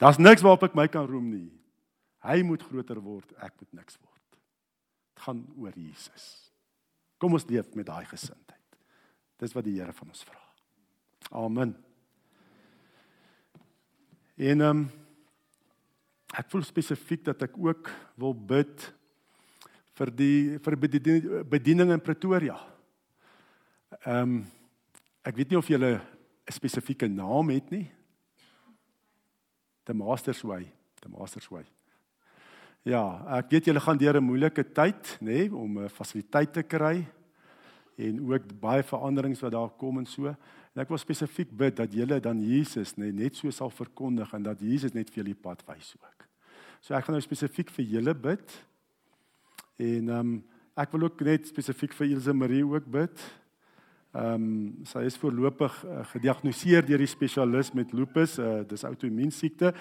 Daar's 0.00 0.20
niks 0.20 0.44
waarop 0.44 0.66
ek 0.68 0.76
my 0.76 0.86
kan 0.92 1.08
roem 1.08 1.30
nie. 1.32 1.48
Hy 2.24 2.42
moet 2.44 2.64
groter 2.68 3.00
word, 3.00 3.32
ek 3.40 3.54
moet 3.56 3.80
niks 3.80 3.96
word. 3.96 4.36
Dit 5.16 5.24
gaan 5.24 5.42
oor 5.56 5.72
Jesus. 5.76 6.26
Kom 7.20 7.36
ons 7.36 7.48
leef 7.48 7.72
met 7.76 7.88
daai 7.88 8.04
gesindheid. 8.08 8.80
Dis 9.40 9.56
wat 9.56 9.64
die 9.64 9.78
Here 9.78 9.92
van 9.96 10.12
ons 10.12 10.24
vra. 10.24 10.40
Amen. 11.40 11.74
En 14.40 14.64
ehm 14.64 14.82
um, 14.84 14.88
ek 16.30 16.46
voel 16.52 16.62
spesifiek 16.62 17.24
dat 17.26 17.40
ek 17.42 17.56
ook 17.58 17.88
wil 18.22 18.36
bid 18.36 18.84
vir 20.00 20.12
die 20.16 20.56
vir 20.64 20.76
bediening 20.80 21.92
in 21.92 22.00
Pretoria. 22.00 22.56
Ehm 24.06 24.22
um, 24.22 24.40
ek 25.20 25.36
weet 25.36 25.50
nie 25.52 25.58
of 25.58 25.68
jy 25.68 25.76
'n 25.76 26.00
spesifieke 26.48 27.08
naam 27.08 27.50
het 27.50 27.70
nie. 27.70 27.90
The 29.84 29.92
Masters 29.92 30.40
Way, 30.42 30.72
The 31.02 31.08
Masters 31.08 31.48
Way. 31.50 31.66
Ja, 32.82 33.26
ek 33.38 33.50
weet 33.50 33.66
julle 33.66 33.80
gaan 33.80 33.98
deur 33.98 34.16
'n 34.16 34.24
moeilike 34.24 34.64
tyd, 34.64 35.18
nê, 35.20 35.44
nee, 35.44 35.54
om 35.54 35.78
'n 35.78 35.88
fasiliteit 35.88 36.52
te 36.52 36.62
kry 36.62 37.06
en 37.98 38.20
ook 38.32 38.60
baie 38.60 38.82
veranderings 38.82 39.40
wat 39.40 39.52
daar 39.52 39.70
kom 39.76 39.98
en 39.98 40.06
so. 40.06 40.26
En 40.26 40.80
ek 40.80 40.88
wil 40.88 40.98
spesifiek 40.98 41.50
bid 41.50 41.76
dat 41.76 41.92
julle 41.92 42.20
dan 42.20 42.40
Jesus 42.40 42.96
nê 42.96 43.12
nee, 43.12 43.24
net 43.24 43.36
so 43.36 43.50
sal 43.50 43.70
verkondig 43.70 44.32
en 44.32 44.42
dat 44.42 44.60
Jesus 44.60 44.94
net 44.94 45.10
vir 45.10 45.16
julle 45.22 45.34
die 45.34 45.42
pad 45.42 45.62
wys 45.66 45.94
ook. 46.00 46.26
So 46.80 46.94
ek 46.94 47.04
gaan 47.04 47.14
nou 47.14 47.22
spesifiek 47.22 47.70
vir 47.70 47.84
julle 47.84 48.14
bid. 48.14 48.69
En 49.80 50.08
ehm 50.08 50.18
um, 50.18 50.32
ek 50.80 50.92
wil 50.94 51.08
ook 51.08 51.20
net 51.26 51.48
spesifiek 51.48 51.92
vir 51.92 52.12
Ilse 52.14 52.32
Marie 52.32 52.64
ook 52.64 52.86
bid. 52.88 53.22
Ehm 54.12 54.44
um, 54.44 54.84
sy 54.88 55.04
is 55.08 55.16
voorlopig 55.20 55.74
uh, 55.86 56.04
gediagnoseer 56.12 56.84
deur 56.86 57.00
die 57.00 57.08
spesialis 57.08 57.72
met 57.76 57.92
lupus, 57.96 58.38
uh, 58.40 58.60
dis 58.68 58.84
outoimmuun 58.84 59.32
siekte 59.32 59.72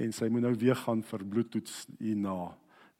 en 0.00 0.12
sy 0.14 0.28
moet 0.32 0.46
nou 0.46 0.52
weer 0.58 0.78
gaan 0.78 1.02
vir 1.06 1.24
bloedtoets 1.34 1.74
hierna. 2.00 2.54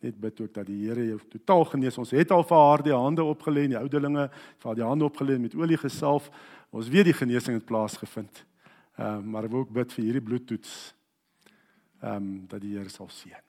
Net 0.04 0.18
bid 0.20 0.42
ook 0.44 0.52
dat 0.54 0.68
die 0.68 0.82
Here 0.84 1.06
jou 1.08 1.18
totaal 1.32 1.64
genees. 1.72 1.98
Ons 1.98 2.12
het 2.14 2.34
al 2.34 2.44
vir 2.46 2.60
haar 2.60 2.84
die 2.84 2.94
hande 2.94 3.24
opgelê 3.24 3.64
die 3.72 3.80
ouderlinge 3.80 4.28
vir 4.30 4.68
haar 4.68 4.78
die 4.78 4.86
hande 4.86 5.08
opgelê 5.08 5.38
met 5.40 5.56
olie 5.58 5.80
gesalf. 5.80 6.28
Ons 6.70 6.90
weet 6.92 7.10
die 7.10 7.16
genesing 7.16 7.58
het 7.58 7.66
plaasgevind. 7.66 8.44
Ehm 8.98 9.24
um, 9.24 9.32
maar 9.32 9.48
ek 9.48 9.56
wil 9.56 9.66
ook 9.66 9.74
bid 9.74 9.96
vir 9.96 10.04
hierdie 10.04 10.28
bloedtoets. 10.30 10.94
Ehm 12.02 12.14
um, 12.14 12.30
dat 12.46 12.62
die 12.62 12.76
Here 12.76 12.92
sal 12.92 13.10
seën 13.10 13.43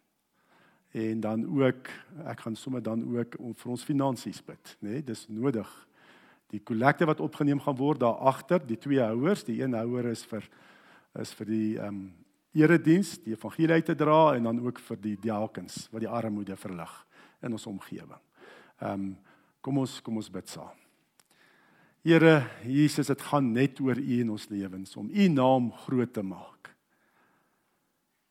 en 0.96 1.20
dan 1.20 1.44
ook 1.44 1.90
ek 2.32 2.46
gaan 2.46 2.56
sommer 2.56 2.84
dan 2.84 3.02
ook 3.04 3.36
om 3.40 3.56
vir 3.56 3.72
ons 3.74 3.84
finansies 3.84 4.40
bid, 4.46 4.78
nê? 4.80 4.94
Nee, 4.94 5.04
dis 5.04 5.26
nodig. 5.28 5.68
Die 6.54 6.62
kollekte 6.64 7.08
wat 7.10 7.20
opgeneem 7.24 7.60
gaan 7.60 7.76
word 7.76 8.00
daar 8.06 8.22
agter, 8.32 8.62
die 8.64 8.80
twee 8.80 9.02
houers, 9.04 9.44
die 9.44 9.58
een 9.60 9.76
houer 9.76 10.08
is 10.14 10.24
vir 10.30 10.48
is 11.20 11.32
vir 11.36 11.52
die 11.52 11.76
ehm 11.80 11.90
um, 11.90 12.06
erediens, 12.56 13.18
die 13.20 13.34
evangelie 13.36 13.76
uit 13.76 13.86
te 13.90 13.96
dra 14.00 14.36
en 14.38 14.48
dan 14.48 14.62
ook 14.64 14.80
vir 14.80 15.00
die 15.04 15.18
diakens 15.20 15.90
wat 15.92 16.06
die 16.06 16.12
armoede 16.12 16.56
verlig 16.56 16.94
in 17.44 17.52
ons 17.52 17.68
omgewing. 17.68 18.22
Ehm 18.80 18.92
um, 18.94 19.14
kom 19.66 19.80
ons 19.82 20.00
kom 20.02 20.22
ons 20.22 20.32
bid 20.32 20.48
saam. 20.48 20.76
Here 22.06 22.46
Jesus, 22.64 23.08
dit 23.08 23.22
gaan 23.22 23.52
net 23.52 23.80
oor 23.82 23.98
U 23.98 24.20
in 24.22 24.30
ons 24.30 24.48
lewens 24.50 24.96
om 24.96 25.10
U 25.10 25.28
naam 25.28 25.72
groot 25.88 26.14
te 26.14 26.24
maak. 26.24 26.70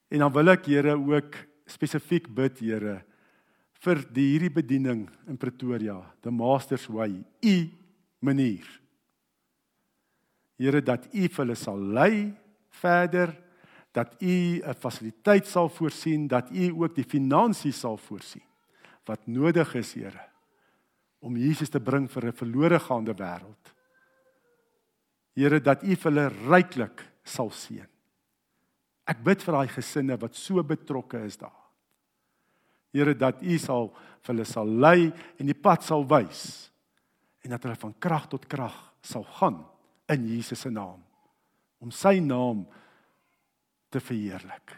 En 0.09 0.22
dan 0.24 0.33
wil 0.33 0.48
ek 0.55 0.70
Here 0.70 0.94
ook 0.96 1.44
spesifiek 1.66 2.29
bid, 2.29 2.61
Here, 2.61 3.03
vir 3.85 4.00
die 4.14 4.31
hierdie 4.33 4.53
bediening 4.53 5.05
in 5.29 5.37
Pretoria, 5.40 5.98
the 6.22 6.31
Master's 6.31 6.88
Way, 6.88 7.20
u 7.42 7.57
manier. 8.24 8.66
Here 10.59 10.81
dat 10.81 11.09
u 11.12 11.27
vir 11.27 11.42
hulle 11.42 11.57
sal 11.59 11.81
lei 11.81 12.33
verder, 12.81 13.35
dat 13.94 14.16
u 14.20 14.61
'n 14.62 14.74
fasiliteit 14.74 15.46
sal 15.46 15.68
voorsien, 15.68 16.27
dat 16.29 16.50
u 16.50 16.70
ook 16.83 16.94
die 16.94 17.05
finansies 17.05 17.81
sal 17.81 17.96
voorsien 17.96 18.42
wat 19.07 19.27
nodig 19.27 19.74
is, 19.74 19.94
Here, 19.94 20.20
om 21.20 21.37
Jesus 21.37 21.68
te 21.68 21.81
bring 21.81 22.09
vir 22.09 22.27
'n 22.27 22.33
verlore 22.33 22.79
gaande 22.79 23.14
wêreld. 23.14 23.74
Here 25.37 25.61
dat 25.61 25.83
u 25.83 25.96
vir 25.96 26.12
hulle 26.12 26.29
ryklik 26.29 27.03
sal 27.24 27.50
seën. 27.50 27.93
Ek 29.05 29.21
bid 29.25 29.43
vir 29.45 29.59
daai 29.59 29.69
gesinne 29.69 30.17
wat 30.21 30.37
so 30.38 30.62
betrokke 30.64 31.21
is 31.27 31.37
daar. 31.40 31.61
Here 32.95 33.14
dat 33.19 33.43
U 33.43 33.57
sal 33.59 33.90
vir 34.23 34.33
hulle 34.33 34.47
sal 34.49 34.71
lei 34.71 35.11
en 35.40 35.51
die 35.51 35.57
pad 35.59 35.85
sal 35.85 36.07
wys 36.09 36.71
en 37.45 37.53
dat 37.53 37.67
hulle 37.67 37.77
van 37.81 37.95
krag 38.01 38.29
tot 38.33 38.47
krag 38.49 38.77
sal 39.05 39.27
gaan 39.38 39.61
in 40.12 40.29
Jesus 40.31 40.62
se 40.64 40.71
naam 40.73 41.03
om 41.85 41.90
sy 41.93 42.17
naam 42.23 42.62
te 43.93 44.01
verheerlik. 44.01 44.73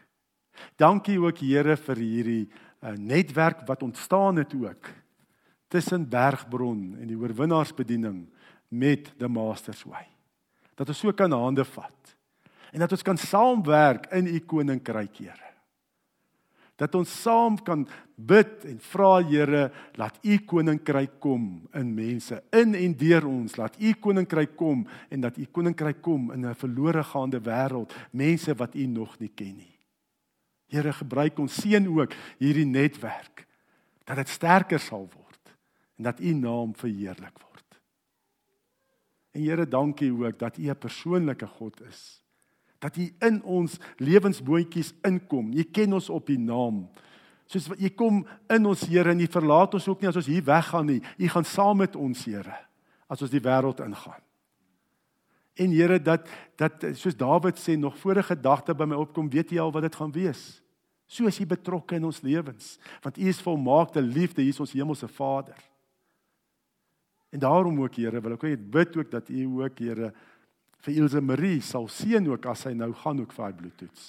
Dankie 0.81 1.21
ook 1.23 1.39
Here 1.45 1.77
vir 1.79 2.01
hierdie 2.03 2.45
uh, 2.49 2.97
netwerk 2.99 3.62
wat 3.69 3.85
ontstaan 3.87 4.41
het 4.43 4.55
ook 4.57 4.91
tussen 5.71 6.09
Bergbron 6.09 6.97
en 6.99 7.07
die 7.07 7.19
oorwinnaarsbediening 7.19 8.25
met 8.69 9.12
the 9.21 9.29
Masters 9.29 9.85
Way. 9.87 10.07
Dat 10.75 10.91
ons 10.91 10.99
so 11.05 11.12
kan 11.15 11.33
hande 11.33 11.65
vat 11.65 12.15
en 12.72 12.83
dat 12.83 12.92
ons 12.92 13.02
kan 13.02 13.18
saamwerk 13.18 14.07
in 14.12 14.26
u 14.26 14.38
koninkryk, 14.40 15.16
Here. 15.16 15.52
Dat 16.76 16.94
ons 16.94 17.12
saam 17.22 17.57
kan 17.64 17.87
bid 18.16 18.64
en 18.68 18.81
vra 18.90 19.22
Here, 19.24 19.70
laat 19.96 20.18
u 20.22 20.38
koninkryk 20.44 21.20
kom 21.20 21.68
in 21.74 21.94
mense, 21.94 22.42
in 22.52 22.74
en 22.74 22.96
deur 22.96 23.26
ons, 23.26 23.57
laat 23.57 23.79
u 23.81 23.92
koninkryk 24.00 24.57
kom 24.57 24.85
en 25.09 25.24
dat 25.24 25.38
u 25.38 25.46
koninkryk 25.52 26.02
kom 26.02 26.33
in 26.33 26.46
'n 26.46 26.55
verlore 26.55 27.02
gaande 27.02 27.40
wêreld, 27.40 27.92
mense 28.12 28.55
wat 28.55 28.74
u 28.74 28.87
nog 28.87 29.18
nie 29.18 29.33
ken 29.35 29.57
nie. 29.57 29.79
Here, 30.68 30.92
gebruik 30.92 31.38
ons 31.38 31.55
seën 31.55 31.87
ook 31.87 32.12
hierdie 32.38 32.66
netwerk 32.66 33.46
dat 34.05 34.16
dit 34.16 34.29
sterker 34.29 34.79
sal 34.79 35.09
word 35.09 35.57
en 35.96 36.05
dat 36.05 36.20
u 36.20 36.33
naam 36.35 36.74
verheerlik 36.74 37.38
word. 37.38 37.81
En 39.33 39.42
Here, 39.42 39.68
dankie 39.68 40.12
ook 40.12 40.38
dat 40.38 40.59
u 40.59 40.68
'n 40.68 40.79
persoonlike 40.79 41.46
God 41.46 41.81
is 41.81 42.26
dat 42.87 42.96
U 43.03 43.07
in 43.27 43.40
ons 43.42 43.79
lewensboontjies 43.99 44.92
inkom. 45.07 45.51
U 45.51 45.64
ken 45.75 45.96
ons 45.99 46.11
op 46.12 46.31
U 46.31 46.37
naam. 46.38 46.85
Soos 47.51 47.68
U 47.75 47.88
kom 47.99 48.22
in 48.53 48.66
ons 48.66 48.85
Here 48.87 49.11
en 49.11 49.22
U 49.22 49.27
verlaat 49.31 49.75
ons 49.75 49.88
ook 49.90 50.03
nie 50.03 50.11
as 50.11 50.18
ons 50.22 50.31
hier 50.31 50.44
weggaan 50.46 50.87
nie. 50.92 51.01
U 51.18 51.33
gaan 51.35 51.46
saam 51.46 51.83
met 51.83 51.99
ons 51.99 52.25
Here 52.27 52.55
as 53.11 53.22
ons 53.22 53.31
die 53.31 53.42
wêreld 53.42 53.83
ingaan. 53.83 54.22
En 55.57 55.72
Here 55.72 55.99
dat 56.03 56.31
dat 56.59 56.87
soos 56.99 57.16
Dawid 57.16 57.59
sê 57.59 57.77
nog 57.79 57.99
voor 57.99 58.18
'n 58.18 58.31
gedagte 58.31 58.75
by 58.75 58.85
my 58.85 58.96
opkom, 58.96 59.31
weet 59.31 59.53
U 59.53 59.59
al 59.59 59.72
wat 59.72 59.83
dit 59.83 59.94
gaan 59.94 60.12
wees. 60.12 60.62
So 61.07 61.27
is 61.27 61.40
U 61.40 61.46
betrokke 61.46 61.94
in 61.94 62.05
ons 62.05 62.20
lewens, 62.20 62.79
want 63.03 63.18
U 63.18 63.29
is 63.29 63.40
volmaakte 63.40 64.03
liefde, 64.03 64.42
U 64.42 64.49
is 64.49 64.61
ons 64.61 64.72
hemelse 64.72 65.09
Vader. 65.09 65.59
En 67.31 67.38
daarom 67.38 67.81
ook 67.83 67.94
Here, 67.94 68.20
wil 68.20 68.33
ek 68.33 68.42
net 68.42 68.70
bid 68.70 68.96
ook 68.96 69.11
dat 69.11 69.29
U 69.29 69.62
ook 69.62 69.79
Here 69.79 70.12
vir 70.87 71.03
Ilse 71.03 71.20
Marie 71.20 71.61
sal 71.64 71.88
seën 71.90 72.27
ook 72.31 72.46
as 72.46 72.62
sy 72.66 72.72
nou 72.79 72.92
gaan 73.03 73.20
ook 73.20 73.35
vir 73.35 73.44
haar 73.44 73.59
bloedtoets. 73.59 74.05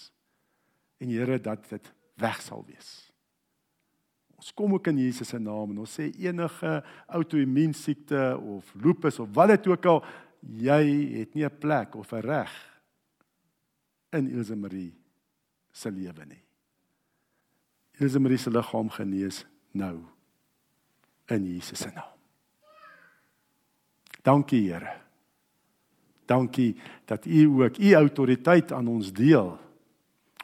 En 1.02 1.10
Here 1.10 1.40
dat 1.42 1.66
dit 1.70 1.92
weg 2.22 2.42
sal 2.42 2.63
wees. 2.68 2.90
Ons 4.38 4.54
kom 4.54 4.76
ook 4.76 4.88
in 4.92 5.00
Jesus 5.02 5.32
se 5.34 5.40
naam 5.42 5.74
en 5.74 5.82
ons 5.82 5.96
sê 5.98 6.12
enige 6.22 6.76
outoimmuun 7.18 7.74
siekte 7.74 8.22
of 8.38 8.70
lupus 8.78 9.18
of 9.20 9.32
wat 9.34 9.56
dit 9.56 9.70
ook 9.74 9.88
al 9.90 10.04
jy 10.62 10.84
het 11.18 11.34
nie 11.34 11.46
'n 11.46 11.58
plek 11.60 11.96
of 11.96 12.13
'n 12.13 12.22
reg 12.22 12.54
in 14.13 14.30
Ilse 14.30 14.56
Marie 14.56 14.94
se 15.72 15.90
lewe 15.92 16.26
nie. 16.26 16.44
Ilse 18.00 18.20
Marie 18.20 18.38
se 18.38 18.50
liggaam 18.50 18.90
genees 18.90 19.46
nou 19.72 20.06
in 21.28 21.46
Jesus 21.46 21.80
se 21.80 21.90
naam. 21.90 22.13
Dankie 24.24 24.72
Here. 24.72 25.07
Dankie 26.28 26.76
dat 27.06 27.26
u 27.26 27.46
ook 27.63 27.78
u 27.78 27.94
autoriteit 27.94 28.72
aan 28.72 28.88
ons 28.88 29.13
deel 29.13 29.56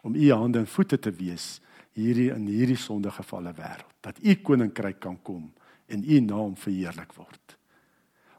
om 0.01 0.15
u 0.15 0.31
hande 0.31 0.59
en 0.59 0.67
voete 0.67 0.99
te 0.99 1.11
wees 1.11 1.59
hierdie 1.93 2.31
in 2.33 2.47
hierdie 2.47 2.79
sondegevalle 2.79 3.53
wêreld. 3.53 3.93
Dat 4.01 4.19
u 4.23 4.35
koninkryk 4.35 4.99
kan 4.99 5.19
kom 5.21 5.51
en 5.85 6.03
u 6.03 6.19
naam 6.19 6.57
verheerlik 6.57 7.13
word. 7.13 7.57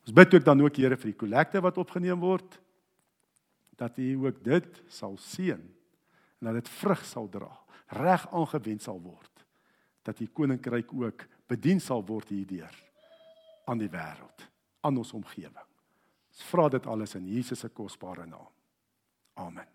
Ons 0.04 0.12
bid 0.12 0.34
ook 0.34 0.44
dan 0.44 0.60
ook 0.60 0.76
Here 0.76 0.96
vir 0.96 1.12
die 1.12 1.20
kollekte 1.20 1.60
wat 1.64 1.78
opgeneem 1.80 2.20
word 2.20 2.58
dat 3.76 3.98
U 3.98 4.26
ook 4.26 4.42
dit 4.44 4.82
sal 4.86 5.16
seën 5.18 5.60
en 6.38 6.50
dat 6.50 6.60
dit 6.60 6.68
vrug 6.68 7.04
sal 7.06 7.28
dra, 7.28 7.50
reg 7.96 8.26
aangewend 8.30 8.82
sal 8.82 9.00
word. 9.02 9.44
Dat 10.04 10.20
U 10.20 10.26
koninkryk 10.26 10.92
ook 10.92 11.26
bedien 11.48 11.80
sal 11.80 12.04
word 12.06 12.28
hierdeur 12.28 12.74
aan 13.64 13.80
die 13.80 13.90
wêreld, 13.90 14.44
aan 14.84 15.00
ons 15.00 15.12
omgewing. 15.16 15.70
Ons 16.34 16.46
vra 16.50 16.68
dit 16.68 16.86
alles 16.90 17.14
in 17.14 17.28
Jesus 17.30 17.62
se 17.62 17.70
kosbare 17.70 18.26
naam. 18.26 18.50
Amen. 19.38 19.73